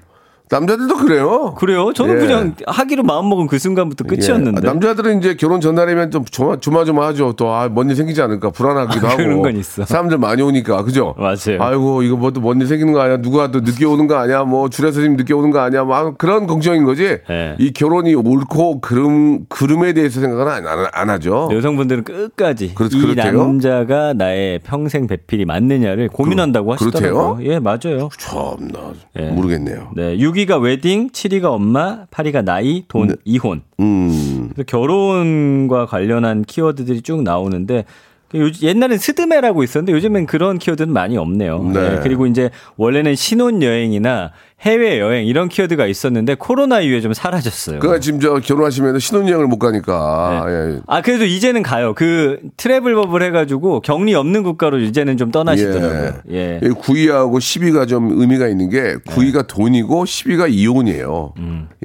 [0.49, 1.53] 남자들도 그래요.
[1.57, 1.91] 그래요?
[1.93, 2.19] 저는 예.
[2.19, 4.61] 그냥 하기로 마음먹은 그 순간부터 끝이었는데.
[4.63, 4.67] 예.
[4.67, 7.33] 남자들은 이제 결혼 전날이면 좀 조마, 조마조마하죠.
[7.37, 8.49] 또, 아, 뭔 일 생기지 않을까.
[8.51, 9.17] 불안하기도 아, 하고.
[9.23, 9.85] 그런 건 있어.
[9.85, 10.83] 사람들 많이 오니까.
[10.83, 11.15] 그죠?
[11.17, 11.57] 맞아요.
[11.61, 13.17] 아이고, 이거 뭐 또 뭔 일 생기는 거 아니야?
[13.17, 14.43] 누가 또 늦게 오는 거 아니야?
[14.43, 15.83] 뭐, 줄에서 지금 늦게 오는 거 아니야?
[15.83, 17.17] 뭐, 아, 그런 걱정인 거지.
[17.29, 17.55] 예.
[17.59, 21.49] 이 결혼이 옳고, 그름, 그름에 대해서 생각은 안, 안, 안 하죠.
[21.51, 23.37] 여성분들은 끝까지 그렇- 이 그렇대요?
[23.37, 27.35] 남자가 나의 평생 배필이 맞느냐를 고민한다고 그- 하시더라고요.
[27.37, 27.53] 그렇대요?
[27.53, 28.09] 예, 맞아요.
[28.17, 28.93] 참나.
[29.19, 29.29] 예.
[29.31, 29.89] 모르겠네요.
[29.95, 33.15] 네, 6 위가 웨딩, 7위가 엄마, 8위가 나이, 돈, 네.
[33.25, 33.63] 이혼.
[33.79, 34.49] 음.
[34.53, 37.85] 그래서 결혼과 관련한 키워드들이 쭉 나오는데
[38.33, 41.63] 옛날엔 스드메라고 있었는데 요즘엔 그런 키워드는 많이 없네요.
[41.73, 41.79] 네.
[41.93, 47.79] 예, 그리고 이제 원래는 신혼여행이나 해외여행 이런 키워드가 있었는데 코로나 이후에 좀 사라졌어요.
[47.79, 50.43] 그니까 지금 저 결혼하시면 신혼여행을 못 가니까.
[50.45, 50.51] 네.
[50.51, 50.79] 예.
[50.87, 51.93] 아, 그래도 이제는 가요.
[51.93, 56.13] 그 트래블 버블 해가지고 격리 없는 국가로 이제는 좀 떠나시더라고요.
[56.31, 56.59] 예.
[56.63, 61.33] 9위하고 10위가 좀 의미가 있는 게 9위가 돈이고 10위가 이혼이에요.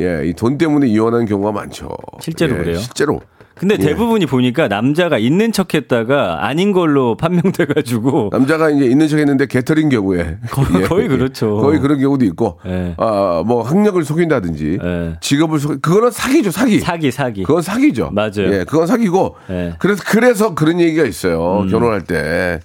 [0.00, 1.87] 예, 이 돈 때문에 이혼하는 경우가 많죠.
[1.87, 2.18] 음.
[2.20, 2.78] 실제로 예, 그래요?
[2.78, 3.20] 실제로.
[3.62, 3.79] 근데 예.
[3.79, 8.31] 대부분이 보니까 남자가 있는 척 했다가 아닌 걸로 판명돼가지고.
[8.33, 11.59] 남자가 이제 있는 척 했는데 개털인 경우에 거의- 거의 그렇죠.
[11.59, 12.94] 거의 그런 경우도 있고 예.
[12.98, 15.16] 아, 뭐 학력을 속인다든지 예.
[15.20, 16.81] 직업을 속 그거는 사기죠, 사기.
[16.81, 17.44] 사기, 사기.
[17.44, 18.11] 그건 사기죠.
[18.12, 18.31] 맞아요.
[18.53, 19.37] 예, 그건 사기고.
[19.51, 19.75] 예.
[19.79, 21.64] 그래서 그래서 그런 얘기가 있어요.
[21.70, 22.59] 결혼할 때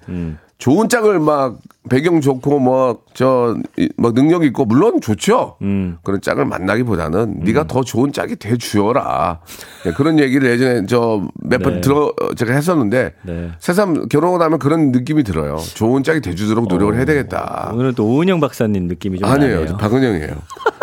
[0.58, 5.58] 좋은 짝을 막 배경 좋고 뭐저뭐 능력 있고 물론 좋죠.
[5.62, 5.98] 음.
[6.04, 9.39] 그런 짝을 만나기보다는 네가 더 좋은 짝이 돼 주어라.
[9.86, 11.82] 예, 그런 얘기를 예전에 저 몇번 네.
[11.82, 13.52] 들어 제가 했었는데 네.
[13.60, 15.58] 새삼 결혼하고 나면 그런 느낌이 들어요.
[15.76, 17.72] 좋은 짝이 돼 주도록 노력을 해야 되겠다.
[17.74, 19.60] 오늘은 또 오은영 박사님 느낌이 좀 아니에요.
[19.60, 19.78] 나네요.
[19.78, 20.36] 박은영이에요.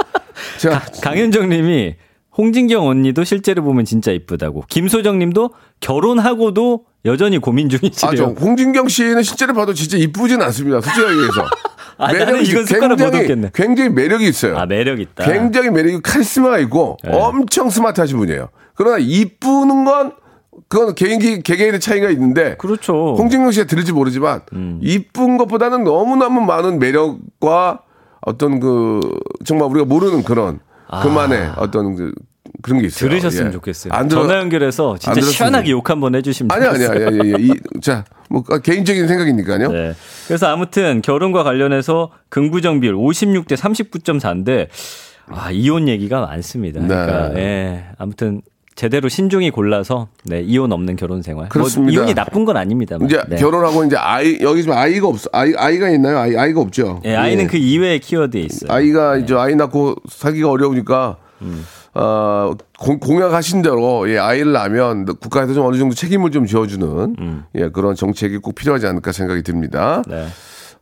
[0.59, 1.97] 자, 강현정 님이
[2.37, 4.64] 홍진경 언니도 실제로 보면 진짜 이쁘다고.
[4.68, 8.35] 김소정 님도 결혼하고도 여전히 고민 아, 저 중이시래요.
[8.40, 10.81] 홍진경 씨는 실제로 봐도 진짜 이쁘진 않습니다.
[10.81, 11.47] 솔직하게 얘기해서.
[11.97, 13.51] 아, 나는 이건 얻겠네.
[13.55, 14.57] 굉장히 매력이 있어요.
[14.57, 15.25] 아, 매력 있다.
[15.25, 17.11] 굉장히 매력이 카리스마가 있고 네.
[17.12, 18.49] 엄청 스마트하신 분이에요.
[18.75, 20.12] 그러나 이쁘는 건
[20.68, 23.14] 그건 개인기 개개인의 차이가 있는데 그렇죠.
[23.16, 24.81] 홍진경 씨가 들을지 모르지만 음.
[24.83, 27.81] 이쁜 것보다는 너무너무 많은 매력과
[28.23, 29.01] 어떤 그
[29.44, 30.61] 정말 우리가 모르는 그런
[31.03, 32.12] 그만의 어떤 그
[32.62, 33.09] 그런 게 있어요.
[33.09, 33.11] 아.
[33.11, 33.53] 들으셨으면 예.
[33.53, 33.92] 좋겠어요.
[33.92, 36.87] 안 들어 전화 연결해서 안 진짜 시원하게 욕 한번 해주시면 아니 아니.
[36.87, 37.47] 아니 아니.
[37.47, 39.70] 이, 자, 뭐 개인적인 생각이니까요.
[39.70, 39.94] 네.
[40.27, 44.68] 그래서 아무튼 결혼과 관련해서 긍부정 비율 56대 39.4인데
[45.29, 46.81] 아, 이혼 얘기가 많습니다.
[46.81, 47.40] 그러니까 네.
[47.40, 47.85] 예.
[47.99, 48.42] 아무튼
[48.77, 51.49] 제대로 신중히 골라서 네, 이혼 없는 결혼 생활.
[51.49, 51.93] 그렇습니다.
[51.93, 53.07] 뭐 이혼이 나쁜 건 아닙니다만.
[53.09, 53.37] 이제 네.
[53.37, 55.29] 결혼하고 이제 아이 여기 지금 아이가 없어.
[55.33, 56.19] 아이 아이가 있나요?
[56.19, 57.01] 아이 아이가 없죠.
[57.05, 57.47] 예, 아이는 예.
[57.49, 58.73] 그 이외의 키워드에 있어요.
[58.73, 61.65] 아이가 이제 아이 낳고 살기가 어려우니까 음.
[61.95, 67.45] 어, 공, 공약하신 대로 예, 아이를 낳으면 국가에서 좀 어느 정도 책임을 좀 지어주는 음.
[67.55, 70.03] 예, 그런 정책이 꼭 필요하지 않을까 생각이 듭니다.
[70.09, 70.27] 네.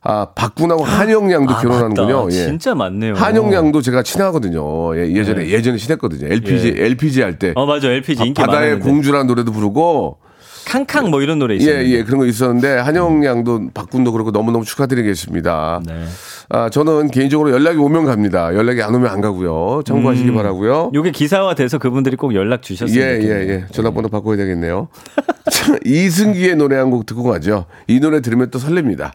[0.04, 2.24] 아 박군하고 한영 양도 아, 결혼하는군요.
[2.24, 2.26] 맞다.
[2.36, 2.44] 예.
[2.46, 3.14] 진짜 많네요.
[3.14, 4.96] 한영 양도 제가 친하거든요.
[4.96, 6.26] 예, 예전에 예전에 친했거든요.
[6.32, 7.48] LPG LPG 할 때.
[7.48, 7.52] 네.
[7.56, 7.88] 어, 맞아.
[7.88, 8.84] LPG 인기 바다의 많았는데.
[8.90, 10.18] 공주라는 노래도 부르고
[10.64, 11.84] 캉캉 뭐 이런 노래 예, 있어요.
[11.86, 15.82] 예, 그런 거 있었는데, 한영 양도, 박군도 그렇고 너무너무 축하드리겠습니다.
[15.84, 16.04] 네.
[16.50, 18.54] 아, 저는 개인적으로 연락이 오면 갑니다.
[18.54, 19.82] 연락이 안 오면 안 가고요.
[19.84, 20.34] 참고하시기 음.
[20.36, 23.36] 바라고요 요게 기사화 돼서 그분들이 꼭 연락 주셨으면 예, 좋겠네요.
[23.40, 23.64] 예, 예.
[23.72, 24.86] 전화번호 바꿔야 되겠네요.
[25.50, 27.66] 자, 이승기의 노래 한 곡 듣고 가죠.
[27.88, 29.10] 이 노래 들으면 또 설렙니다.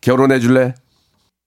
[0.00, 0.74] 결혼해 줄래?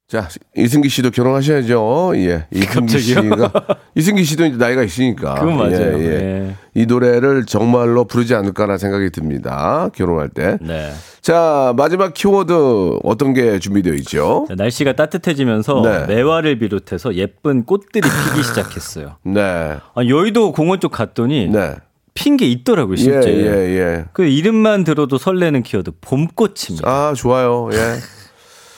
[0.08, 2.12] 자, 이승기 씨도 결혼하셔야죠.
[2.16, 2.46] 예.
[2.52, 3.00] 이승기?
[3.00, 3.52] 씨가.
[3.96, 5.36] 이승기 씨도 이제 나이가 있으니까.
[5.36, 5.98] 그건 맞아요.
[6.00, 6.10] 예, 예.
[6.50, 6.56] 예.
[6.74, 9.90] 이 노래를 정말로 부르지 않을까라는 생각이 듭니다.
[9.96, 10.58] 결혼할 때.
[10.60, 10.92] 네.
[11.22, 14.46] 자, 마지막 키워드 어떤 게 준비되어 있죠?
[14.50, 16.06] 자, 날씨가 따뜻해지면서 네.
[16.14, 19.16] 매화를 비롯해서 예쁜 꽃들이 피기 시작했어요.
[19.24, 19.78] 네.
[19.96, 21.76] 아, 여의도 공원 쪽 갔더니 네.
[22.16, 23.30] 핀게 있더라고요, 예, 실제.
[23.34, 23.46] 예,
[23.80, 24.06] 예.
[24.12, 26.84] 그 이름만 들어도 설레는 키워드 봄꽃입니다.
[26.84, 27.70] 아, 좋아요.
[27.72, 27.78] 예.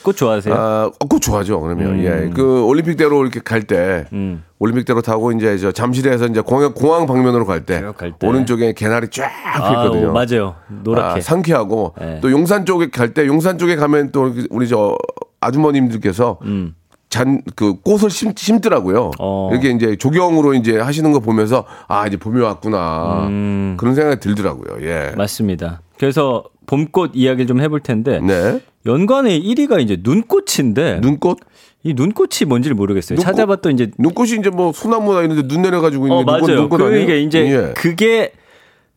[0.04, 0.54] 꽃 좋아하세요?
[0.54, 1.60] 아, 어, 그거 좋아하죠.
[1.62, 2.04] 그러면 음.
[2.04, 4.44] 예, 그 올림픽대로 이렇게 갈때 음.
[4.58, 8.26] 올림픽대로 타고 이제 저 잠실에서 이제 공항 공항 방면으로 갈때 갈 때.
[8.26, 10.10] 오른쪽에 개나리 쫙 아, 있거든요.
[10.10, 10.54] 오, 맞아요.
[10.68, 11.18] 노랗게.
[11.18, 12.20] 아, 상쾌하고 네.
[12.20, 14.96] 또 용산 쪽에 갈 때 용산 쪽에 가면 또 우리 저
[15.40, 16.74] 아주머님들께서 음.
[17.10, 19.12] 잔그 꽃을 심, 심더라고요.
[19.20, 19.48] 어.
[19.52, 23.76] 이렇게 이제 조경으로 이제 하시는 거 보면서 아 이제 봄이 왔구나 음.
[23.78, 24.84] 그런 생각이 들더라고요.
[24.86, 25.12] 예.
[25.16, 25.80] 맞습니다.
[25.98, 28.60] 그래서 봄꽃 이야기를 좀 해볼 텐데 네.
[28.86, 31.38] 연관의 1위가 이제 눈꽃인데 눈꽃
[31.84, 33.16] 이 눈꽃이 뭔지를 모르겠어요.
[33.16, 33.24] 눈꽃?
[33.24, 36.60] 찾아봤더는 이제 눈꽃이 이제 뭐 소나무나 이런데 눈 내려가지고 있는 어게 눈꽃, 맞아요.
[36.60, 37.06] 눈꽃 아니에요?
[37.06, 37.72] 그게 이제 예.
[37.74, 38.32] 그게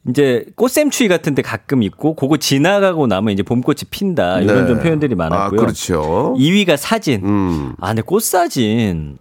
[0.10, 4.68] 이제 꽃샘추위 같은 데 가끔 있고 그거 지나가고 나면 이제 봄꽃이 핀다 이런 네.
[4.68, 5.60] 좀 표현들이 많았고요.
[5.60, 6.34] 아, 그렇죠.
[6.38, 7.26] 2위가 사진.
[7.26, 7.74] 음.
[7.82, 9.18] 아, 근데 꽃 사진.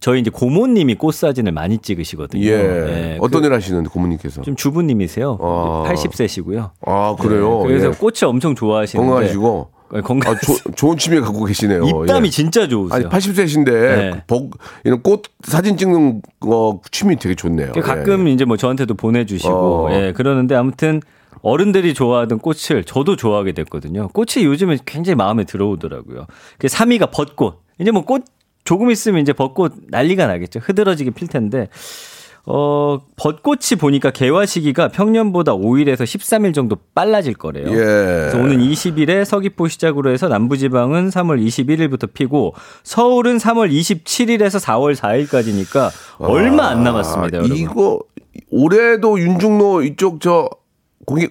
[0.00, 2.44] 저희 이제 고모님이 꽃 사진을 많이 찍으시거든요.
[2.44, 2.56] 예.
[2.56, 4.42] 네, 어떤 그 일 하시는데 고모님께서?
[4.42, 5.38] 좀 주부님이세요.
[5.40, 5.84] 아.
[5.88, 6.70] 80세시고요.
[6.86, 7.60] 아, 그래요?
[7.60, 7.90] 그래서 예.
[7.92, 9.70] 꽃을 엄청 좋아하시는데 건강하시고.
[9.92, 10.32] 네, 건강.
[10.34, 11.84] 아, 조- 좋은 취미 갖고 계시네요.
[11.84, 12.30] 입담이 예.
[12.30, 12.96] 진짜 좋으세요.
[12.96, 14.22] 아니, 80세신데, 네.
[14.26, 17.70] 복, 이런 꽃 사진 찍는 거 취미 되게 좋네요.
[17.72, 19.92] 그 가끔 이제 뭐 저한테도 보내주시고 어.
[19.92, 21.00] 예 그러는데 아무튼
[21.42, 24.08] 어른들이 좋아하던 꽃을 저도 좋아하게 됐거든요.
[24.08, 26.26] 꽃이 요즘에 굉장히 마음에 들어오더라고요.
[26.58, 27.60] 그 3위가 벚꽃.
[27.78, 28.24] 이제 뭐 꽃
[28.66, 30.60] 조금 있으면 이제 벚꽃 난리가 나겠죠.
[30.62, 31.68] 흐드러지게 필 텐데.
[32.48, 37.66] 어, 벚꽃이 보니까 개화 시기가 평년보다 5일에서 13일 정도 빨라질 거래요.
[37.70, 37.74] 예.
[37.74, 45.90] 그래서 오는 20일에 서귀포 시작으로 해서 남부지방은 3월 21일부터 피고 서울은 3월 27일에서 4월 4일까지니까
[46.18, 47.56] 얼마 안 남았습니다, 아, 여러분.
[47.56, 47.98] 이거,
[48.50, 50.48] 올해도 윤중로 이쪽 저,
[51.04, 51.26] 공이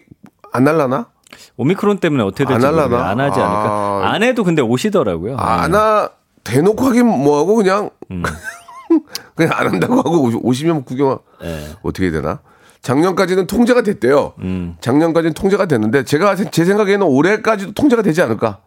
[0.51, 1.07] 안 날라나?
[1.55, 2.77] 오미크론 때문에 어떻게 될지 안.
[2.77, 3.69] 안 하지 않을까.
[3.69, 4.01] 아.
[4.11, 5.37] 안 해도 근데 오시더라고요.
[5.37, 6.09] 안 하,
[6.45, 8.23] 대놓고 하긴 뭐하고 그냥, 음.
[9.35, 11.67] 그냥 안 한다고 하고 오시- 오시면 구경, 네.
[11.81, 12.39] 어떻게 해야 되나?
[12.81, 14.33] 작년까지는 통제가 됐대요.
[14.39, 14.75] 음.
[14.79, 18.59] 작년까지는 통제가 됐는데 제가 제 생각에는 올해까지도 통제가 되지 않을까?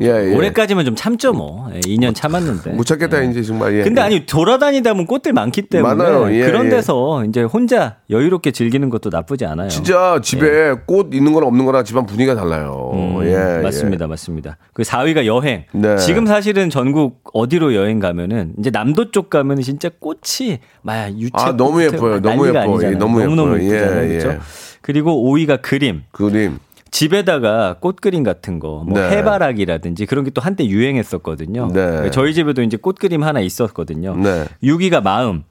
[0.00, 0.34] 예, 예.
[0.34, 1.70] 올해까지만 좀 참죠 뭐.
[1.74, 2.70] 예, 2년 참았는데.
[2.72, 3.74] 못 찾겠다 이제 정말.
[3.78, 3.82] 예.
[3.82, 4.04] 근데 예.
[4.06, 6.36] 아니 돌아다니다 보면 꽃들 많기 때문에.
[6.36, 6.70] 예, 그런 예.
[6.70, 9.68] 데서 이제 혼자 여유롭게 즐기는 것도 나쁘지 않아요.
[9.68, 12.92] 진짜 집에 꽃 있는 거랑 없는 거랑 집안 분위기가 달라요.
[12.94, 12.98] 예.
[12.98, 14.56] 음, 예, 맞습니다, 맞습니다.
[14.72, 15.64] 그 4위가 여행.
[15.72, 15.96] 네.
[15.96, 21.56] 지금 사실은 전국 어디로 여행 가면은 이제 남도 쪽 가면은 진짜 꽃이 막 유채 아,
[21.56, 22.20] 너무 예뻐요.
[22.20, 22.82] 너무 예뻐.
[22.82, 23.74] 예, 너무 너무너무 예뻐요.
[23.74, 24.04] 예쁘잖아요.
[24.04, 24.28] 예, 그렇죠?
[24.30, 24.38] 예.
[24.82, 26.02] 그리고 5위가 그림.
[26.10, 26.58] 그림.
[26.90, 29.10] 집에다가 꽃 그림 같은 거, 뭐 네.
[29.10, 31.70] 해바라기라든지 그런 게 또 한때 유행했었거든요.
[31.72, 32.10] 네.
[32.12, 34.14] 저희 집에도 이제 꽃 그림 하나 있었거든요.
[34.16, 34.46] 네.
[34.62, 35.44] 6위가 마음.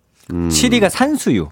[0.51, 1.47] 칠위가 산수유.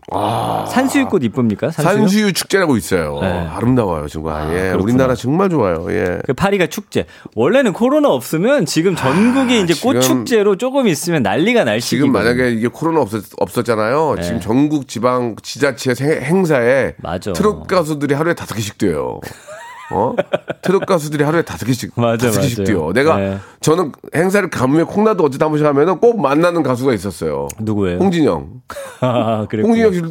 [0.70, 1.72] 산수유꽃 이쁩니까?
[1.72, 1.90] 산수유.
[1.90, 1.98] 아.
[1.98, 3.18] 산수유 축제라고 있어요.
[3.22, 3.28] 네.
[3.28, 4.50] 아름다워요, 정말.
[4.54, 4.84] 예, 그렇구나.
[4.84, 5.88] 우리나라 정말 좋아요.
[5.90, 6.20] 예.
[6.28, 7.06] 그 파리가 축제.
[7.34, 11.98] 원래는 코로나 없으면 지금 전국이 이제 꽃 아, 축제로 조금 있으면 난리가 날 시기.
[11.98, 14.14] 지금 만약에 이게 코로나 없었, 없었잖아요.
[14.18, 14.22] 네.
[14.22, 17.34] 지금 전국 지방 지자체 생- 행사에 맞아.
[17.34, 19.20] 트롯 가수들이 하루에 다섯 개씩 뛰어요.
[19.92, 20.14] 어?
[20.62, 22.66] 트롯 가수들이 하루에 다섯 개씩 맞아, 다섯 개씩 맞아요.
[22.66, 22.92] 뛰어.
[22.94, 23.38] 내가 네.
[23.62, 27.48] 저는 행사를 가면 콩나도 어쨌든 한 번씩 하면은 꼭 만나는 가수가 있었어요.
[27.60, 28.00] 누구예요?
[28.00, 28.48] 홍진영.
[29.02, 29.48] 아.
[29.52, 30.10] 홍진영 씨를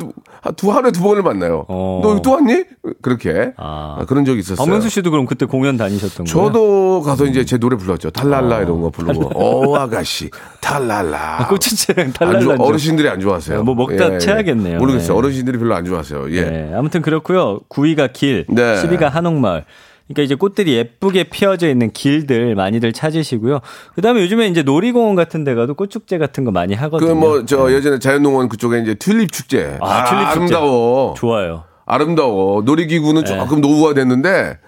[0.57, 1.65] 두, 하- 하루에 두 번을 만나요.
[1.69, 2.01] 어.
[2.03, 2.65] 너 여기 또 왔니?
[3.03, 3.97] 그렇게 아.
[4.01, 4.65] 아, 그런 적이 있었어요.
[4.65, 6.47] 박명수 씨도 그럼 그때 공연 다니셨던 거예요?
[6.47, 8.11] 저도 가서 이제 제 노래 불렀죠.
[8.11, 9.31] 탈랄라 이런 거 부르고.
[9.35, 10.31] 어 아가씨
[10.67, 11.41] 탈랄라.
[11.43, 12.41] 아, 꽃축제랑 안 탈랄라.
[12.57, 13.63] 좋아- 어르신들이 안 좋아하세요.
[13.63, 14.79] 뭐 먹다 채야겠네요.
[14.79, 15.13] 모르겠어요.
[15.13, 15.19] 네.
[15.19, 16.27] 어르신들이 별로 안 좋아하세요.
[16.33, 16.43] 예.
[16.43, 17.61] 네, 아무튼 그렇고요.
[17.69, 18.75] 9위가 길, 네.
[18.83, 19.65] 10위가 한옥마을.
[20.09, 23.61] 그러니까 이제 꽃들이 예쁘게 피어져 있는 길들 많이들 찾으시고요.
[23.97, 27.15] 그다음에 요즘에 이제 놀이공원 같은 데 가도 꽃축제 같은 거 많이 그 하거든요.
[27.17, 29.79] 뭐저 예전에 자연농원 그쪽에 이제 튤립 축제.
[29.81, 30.41] 아, 튤립 축제.
[30.55, 31.15] 아름다워.
[31.17, 31.65] 좋아요.
[31.87, 32.63] 아름다워.
[32.63, 33.37] 놀이기구는 네.
[33.39, 34.59] 조금 노후화 됐는데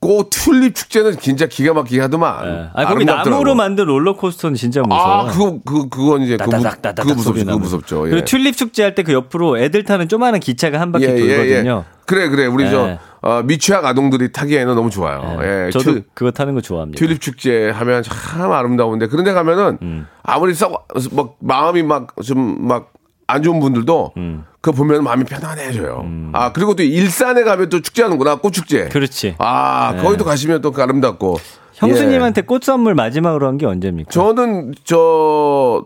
[0.00, 2.44] 꽃 튤립 축제는 진짜 기가 막히게 하더만.
[2.46, 2.68] 네.
[2.72, 3.04] 아, 거기.
[3.04, 5.28] 나무로 만든 롤러코스터는 진짜 무서워.
[5.28, 7.32] 아, 그거 그 그건 이제 따다닥 따다닥 그거 무섭죠.
[7.40, 7.60] 그거 나면.
[7.60, 8.06] 무섭죠.
[8.06, 8.10] 예.
[8.10, 11.36] 그리고 튤립 축제 할 때 그 옆으로 애들 타는 조그마한 기차가 한 바퀴 예, 예,
[11.36, 11.84] 돌거든요.
[11.88, 11.98] 예.
[12.06, 12.46] 그래 그래.
[12.46, 12.70] 우리 네.
[12.70, 15.40] 저 어, 미취학 아동들이 타기에는 너무 좋아요.
[15.40, 15.70] 네, 예.
[15.72, 16.96] 저도 튤- 그거 타는 거 좋아합니다.
[16.96, 20.06] 튤립 축제 하면 참 아름다운데 그런데 가면은 음.
[20.22, 22.92] 아무리 썩막 마음이 막 좀막
[23.28, 24.44] 안 좋은 분들도 음.
[24.60, 26.04] 그거 보면 마음이 편안해져요.
[26.32, 28.88] 아 그리고 또 일산에 가면 또 축제하는구나 꽃 축제.
[28.88, 29.36] 그렇지.
[29.38, 31.36] 아 거기도 가시면 또그 아름답고.
[31.74, 32.42] 형수님한테 예.
[32.44, 34.10] 꽃 선물 마지막으로 한 게 언제입니까?
[34.10, 35.84] 저는 저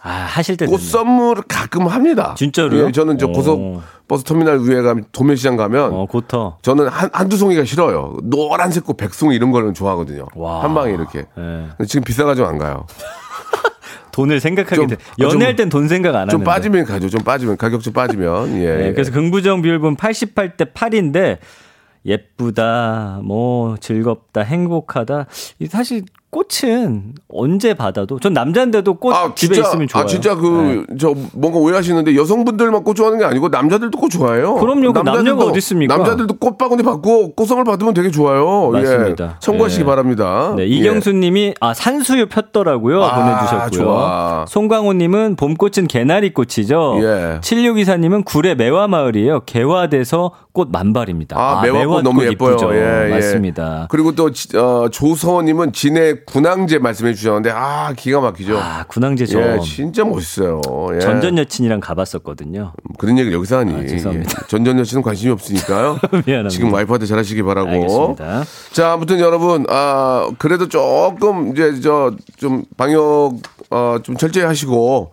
[0.00, 0.78] 아, 하실 때 꽃.
[0.80, 2.34] 선물을 가끔 합니다.
[2.38, 2.86] 진짜로요?
[2.86, 3.32] 예, 저는 저 오.
[3.32, 6.56] 고속 버스 터미널 위에 가면 도매시장 가면 어, 고터.
[6.62, 8.16] 저는 한, 한두 송이가 싫어요.
[8.22, 10.26] 노란색 꽃, 백송이 이런 거는 좋아하거든요.
[10.36, 10.62] 와.
[10.62, 11.26] 한 방에 이렇게.
[11.36, 11.84] 예.
[11.86, 12.86] 지금 비싸가지고 안 가요.
[14.18, 14.96] 돈을 생각하게 좀- 돼.
[14.96, 16.32] 아, 좀- 연애할 땐 돈 생각 안 하는데.
[16.32, 17.08] 좀 빠지면 가죠.
[17.08, 18.76] 좀 빠지면 가격 좀 빠지면 예.
[18.76, 21.38] 네, 그래서 긍부정 비율 보면 88대 8인데
[22.04, 25.26] 예쁘다, 뭐 즐겁다, 행복하다.
[25.60, 30.04] 이 사실 꽃은 언제 받아도 전 남자인데도 꽃 집에 있으면 좋아요.
[30.04, 30.96] 아 진짜 그 네.
[30.98, 34.56] 저 뭔가 오해하시는데 여성분들만 꽃 좋아하는 게 아니고 남자들도 꽃 좋아해요.
[34.56, 34.92] 그럼요.
[34.92, 35.96] 그 남녀가 남자들도- 어디 있습니까?
[35.96, 38.70] 남자들도 꽃바구니 받고 꽃선물 받으면 되게 좋아요.
[38.70, 39.24] 맞습니다.
[39.24, 39.30] 예.
[39.40, 39.86] 참고하시기 예.
[39.86, 40.52] 바랍니다.
[40.56, 40.66] 네, 예.
[40.66, 43.70] 이경수님이 아 산수유 폈더라고요 아, 보내주셨고요.
[43.84, 44.44] 좋아.
[44.48, 46.98] 송광호님은 봄꽃은 개나리꽃이죠.
[47.00, 47.38] 예.
[47.40, 49.40] 7624님은 구례 매화마을이에요.
[49.46, 51.36] 개화돼서 꽃 만발입니다.
[51.38, 52.56] 아, 매화꽃 너무 예뻐요.
[52.74, 53.14] 예, 예.
[53.14, 53.86] 맞습니다.
[53.90, 58.58] 그리고 또 지- 어, 조서원님은 진해 군항제 말씀해 주셨는데 아 기가 막히죠.
[58.58, 60.60] 아 군항제 저 예, 진짜 멋있어요.
[60.94, 60.98] 예.
[61.00, 62.72] 전전 여친이랑 가봤었거든요.
[62.98, 63.74] 그런 얘기를 여기서 하니.
[63.74, 64.32] 아, 죄송합니다.
[64.42, 64.46] 예.
[64.48, 65.98] 전전 여친은 관심이 없으니까요.
[66.26, 66.48] 미안합니다.
[66.48, 67.68] 지금 와이프한테 잘하시기 바라고.
[67.70, 68.44] 알겠습니다.
[68.72, 73.34] 자, 아무튼 여러분, 아, 그래도 조금 이제 저 좀 방역
[73.70, 75.12] 어, 좀 철저히 하시고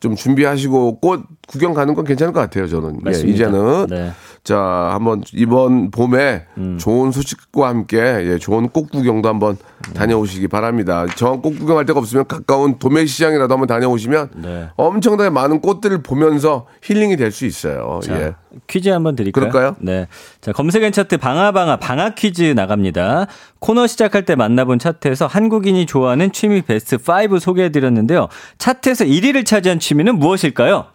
[0.00, 3.00] 좀 준비하시고 꽃 구경 가는 건 괜찮을 것 같아요, 저는.
[3.08, 3.10] 예.
[3.10, 3.86] 이제는.
[3.88, 3.96] 네.
[4.06, 4.12] 음.
[4.44, 4.56] 자,
[4.92, 6.46] 한번 이번 봄에
[6.78, 9.56] 좋은 소식과 함께 예, 좋은 꽃 구경도 한번
[9.88, 9.92] 음.
[9.92, 11.06] 다녀오시기 바랍니다.
[11.16, 14.68] 저 꽃 구경할 데가 없으면 가까운 도매시장이라도 한번 다녀오시면 네.
[14.76, 17.98] 엄청나게 많은 꽃들을 보면서 힐링이 될 수 있어요.
[18.02, 18.34] 자, 예.
[18.68, 19.48] 퀴즈 한번 드릴까요?
[19.50, 19.76] 그럴까요?
[19.80, 20.06] 네.
[20.40, 23.26] 자, 검색엔 차트 방아방아 방아 퀴즈 나갑니다.
[23.58, 28.28] 코너 시작할 때 만나본 차트에서 한국인이 좋아하는 취미 베스트 5 소개해 드렸는데요.
[28.58, 30.86] 차트에서 1위를 차지한 취미는 무엇일까요?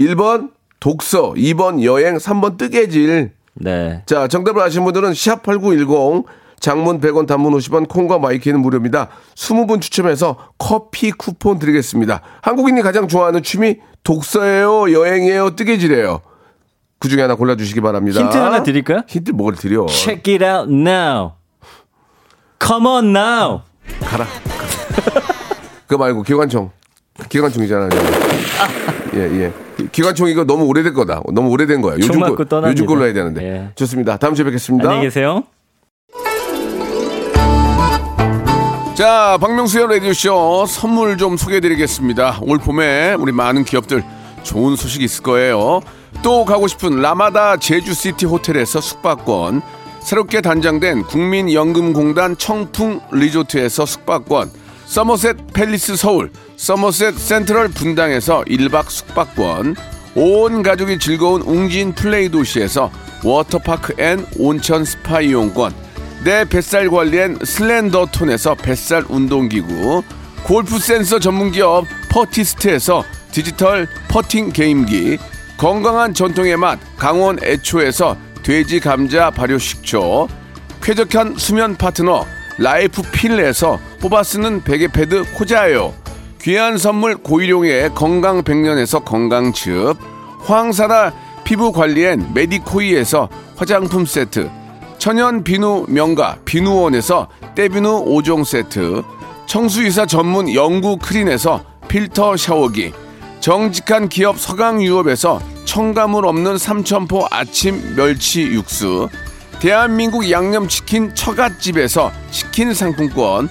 [0.00, 3.32] 1번 독서, 2번 여행, 3번 뜨개질.
[3.54, 4.02] 네.
[4.06, 6.24] 자, 정답을 아시는 분들은 샵8910
[6.58, 9.08] 장문 100원 단문 50원 콩과 my K는 무료입니다.
[9.34, 12.22] 20분 추첨해서 커피 쿠폰 드리겠습니다.
[12.42, 16.20] 한국인이 가장 좋아하는 취미 독서예요, 여행이에요, 뜨개질이에요.
[16.98, 18.20] 그 중에 하나 골라주시기 바랍니다.
[18.20, 19.02] 힌트 하나 드릴까요?
[19.08, 19.86] 힌트 뭘 드려?
[19.86, 21.32] Check it out now.
[22.62, 23.60] Come on now.
[24.00, 24.26] 가라.
[25.86, 26.70] 그거 말고 기관총.
[27.28, 27.88] 기관총이잖아요.
[29.14, 29.69] 예, 예.
[29.88, 31.22] 기관총 이거 너무 오래된 거다.
[31.32, 31.96] 너무 오래된 거야.
[31.98, 32.70] 총 요즘, 거, 떠납니다.
[32.70, 33.42] 요즘 걸로 해야 되는데.
[33.42, 33.70] 예.
[33.74, 34.16] 좋습니다.
[34.16, 34.88] 다음 주에 뵙겠습니다.
[34.88, 35.44] 안녕히 계세요.
[38.94, 42.40] 자, 박명수의 라디오쇼 선물 좀 소개해드리겠습니다.
[42.42, 44.04] 올 봄에 우리 많은 기업들
[44.42, 45.80] 좋은 소식 있을 거예요.
[46.22, 49.62] 또 가고 싶은 라마다 제주시티 호텔에서 숙박권,
[50.00, 54.50] 새롭게 단장된 국민연금공단 청풍 리조트에서 숙박권,
[54.84, 59.76] 서머셋 팰리스 서울, 서머셋 센트럴 분당에서 1박 숙박권,
[60.14, 62.92] 온 가족이 즐거운 웅진 플레이 도시에서
[63.24, 65.72] 워터파크 and 온천 스파 이용권,
[66.22, 70.02] 내 뱃살 관리엔 슬렌더 톤에서 뱃살 운동기구,
[70.42, 75.16] 골프 센서 전문기업 퍼티스트에서 디지털 퍼팅 게임기,
[75.56, 80.28] 건강한 전통의 맛 강원 애초에서 돼지 감자 발효 식초,
[80.82, 82.26] 쾌적한 수면 파트너
[82.58, 85.94] 라이프 필에서 뽑아 쓰는 베개 패드 코자요,
[86.42, 89.94] 귀한 선물 고일용의 건강 백년에서 건강즙,
[90.46, 91.12] 황사라
[91.44, 94.50] 피부 관리엔 메디코이에서 화장품 세트,
[94.96, 99.02] 천연 비누 명가 비누원에서 때비누 5종 세트,
[99.44, 102.92] 청수이사 전문 영구 크린에서 필터 샤워기,
[103.40, 109.10] 정직한 기업 서강유업에서 첨가물 없는 삼천포 아침 멸치 육수,
[109.60, 113.50] 대한민국 양념치킨 처갓집에서 치킨 상품권,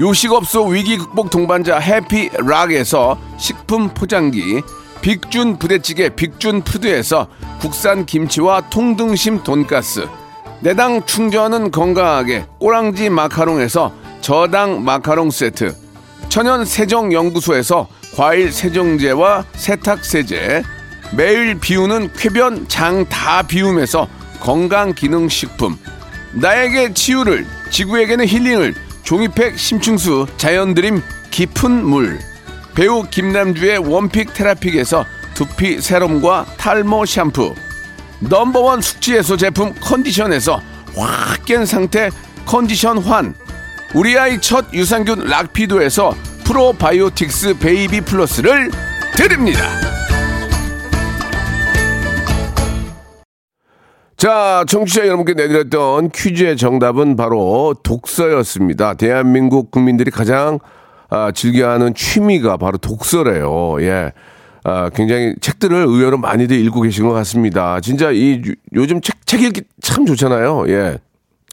[0.00, 4.62] 요식업소 위기 극복 동반자 해피락에서 식품 포장기,
[5.02, 7.28] 빅준 부대찌개 빅준 푸드에서
[7.60, 10.08] 국산 김치와 통등심 돈가스,
[10.60, 15.76] 내당 충전은 건강하게 꼬랑지 마카롱에서 저당 마카롱 세트,
[16.28, 17.86] 천연 세정 연구소에서
[18.16, 20.62] 과일 세정제와 세탁 세제,
[21.16, 24.08] 매일 비우는 쾌변 장 다 비움에서
[24.40, 25.78] 건강 기능 식품,
[26.32, 28.74] 나에게 치유를 지구에게는 힐링을
[29.04, 32.18] 종이팩 심층수 자연드림 깊은 물.
[32.74, 37.54] 배우 김남주의 one pick 테라픽에서 두피 세럼과 탈모 샴푸.
[38.20, 40.60] 넘버원 숙취해소 제품 컨디션에서
[40.96, 42.10] 확 깬 상태
[42.46, 43.34] 컨디션 환.
[43.94, 48.70] 우리 아이 첫 유산균 락피도에서 프로바이오틱스 베이비 플러스를
[49.12, 49.83] 드립니다.
[54.16, 58.94] 자, 청취자 여러분께 내드렸던 퀴즈의 정답은 바로 독서였습니다.
[58.94, 60.58] 대한민국 국민들이 가장
[61.10, 63.76] 아, 즐겨하는 취미가 바로 독서래요.
[63.80, 64.12] 예.
[64.64, 67.80] 아, 굉장히 책들을 의외로 많이들 읽고 계신 것 같습니다.
[67.80, 70.64] 진짜 이 요- 요즘 책, 책 읽기 참 좋잖아요.
[70.68, 70.98] 예.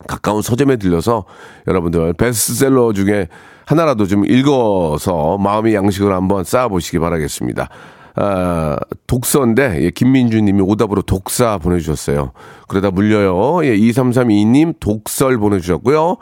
[0.08, 1.26] 가까운 서점에 들려서
[1.68, 3.28] 여러분들 베스트셀러 중에
[3.66, 7.70] 하나라도 좀 읽어서 마음의 양식을 한번 쌓아보시기 바라겠습니다.
[8.16, 12.32] 아, 독서인데, 예, 김민주 님이 오답으로 독사 보내주셨어요.
[12.68, 13.66] 그러다 물려요.
[13.66, 16.18] 예, 2332님 독설 보내주셨고요.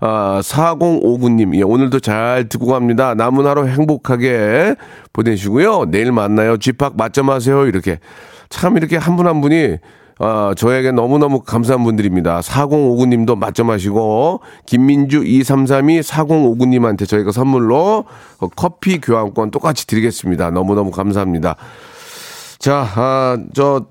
[0.00, 3.14] 아, 4059님, 예, 오늘도 잘 듣고 갑니다.
[3.14, 4.74] 남은 하루 행복하게
[5.12, 5.86] 보내시고요.
[5.90, 6.56] 내일 만나요.
[6.56, 7.66] 집합 맞점하세요.
[7.66, 7.98] 이렇게.
[8.48, 9.78] 참 이렇게 한 분한 분이
[10.24, 12.42] 아, 저에게 너무너무 감사한 분들입니다.
[12.42, 18.04] 4059님도 맞점하시고, 김민주 2332 4059님한테 저희가 선물로
[18.38, 20.52] 어, 커피 교환권 똑같이 드리겠습니다.
[20.52, 21.56] 너무너무 감사합니다.
[22.60, 23.86] 자, 아, 저,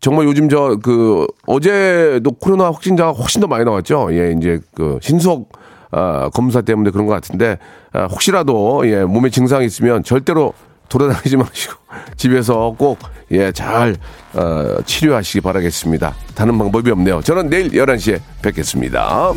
[0.00, 4.08] 정말 요즘 저, 그, 어제도 코로나 확진자가 훨씬 더 많이 나왔죠.
[4.12, 5.52] 예, 이제 그, 신속,
[5.90, 7.56] 아, 검사 때문에 그런 것 같은데,
[7.94, 10.52] 아, 혹시라도, 예, 몸에 증상이 있으면 절대로
[10.88, 11.74] 돌아다니지 마시고,
[12.16, 12.98] 집에서 꼭,
[13.30, 13.96] 예, 잘,
[14.34, 16.14] 어, 치료하시기 바라겠습니다.
[16.34, 17.22] 다른 방법이 없네요.
[17.22, 19.32] 저는 내일 11시에 뵙겠습니다.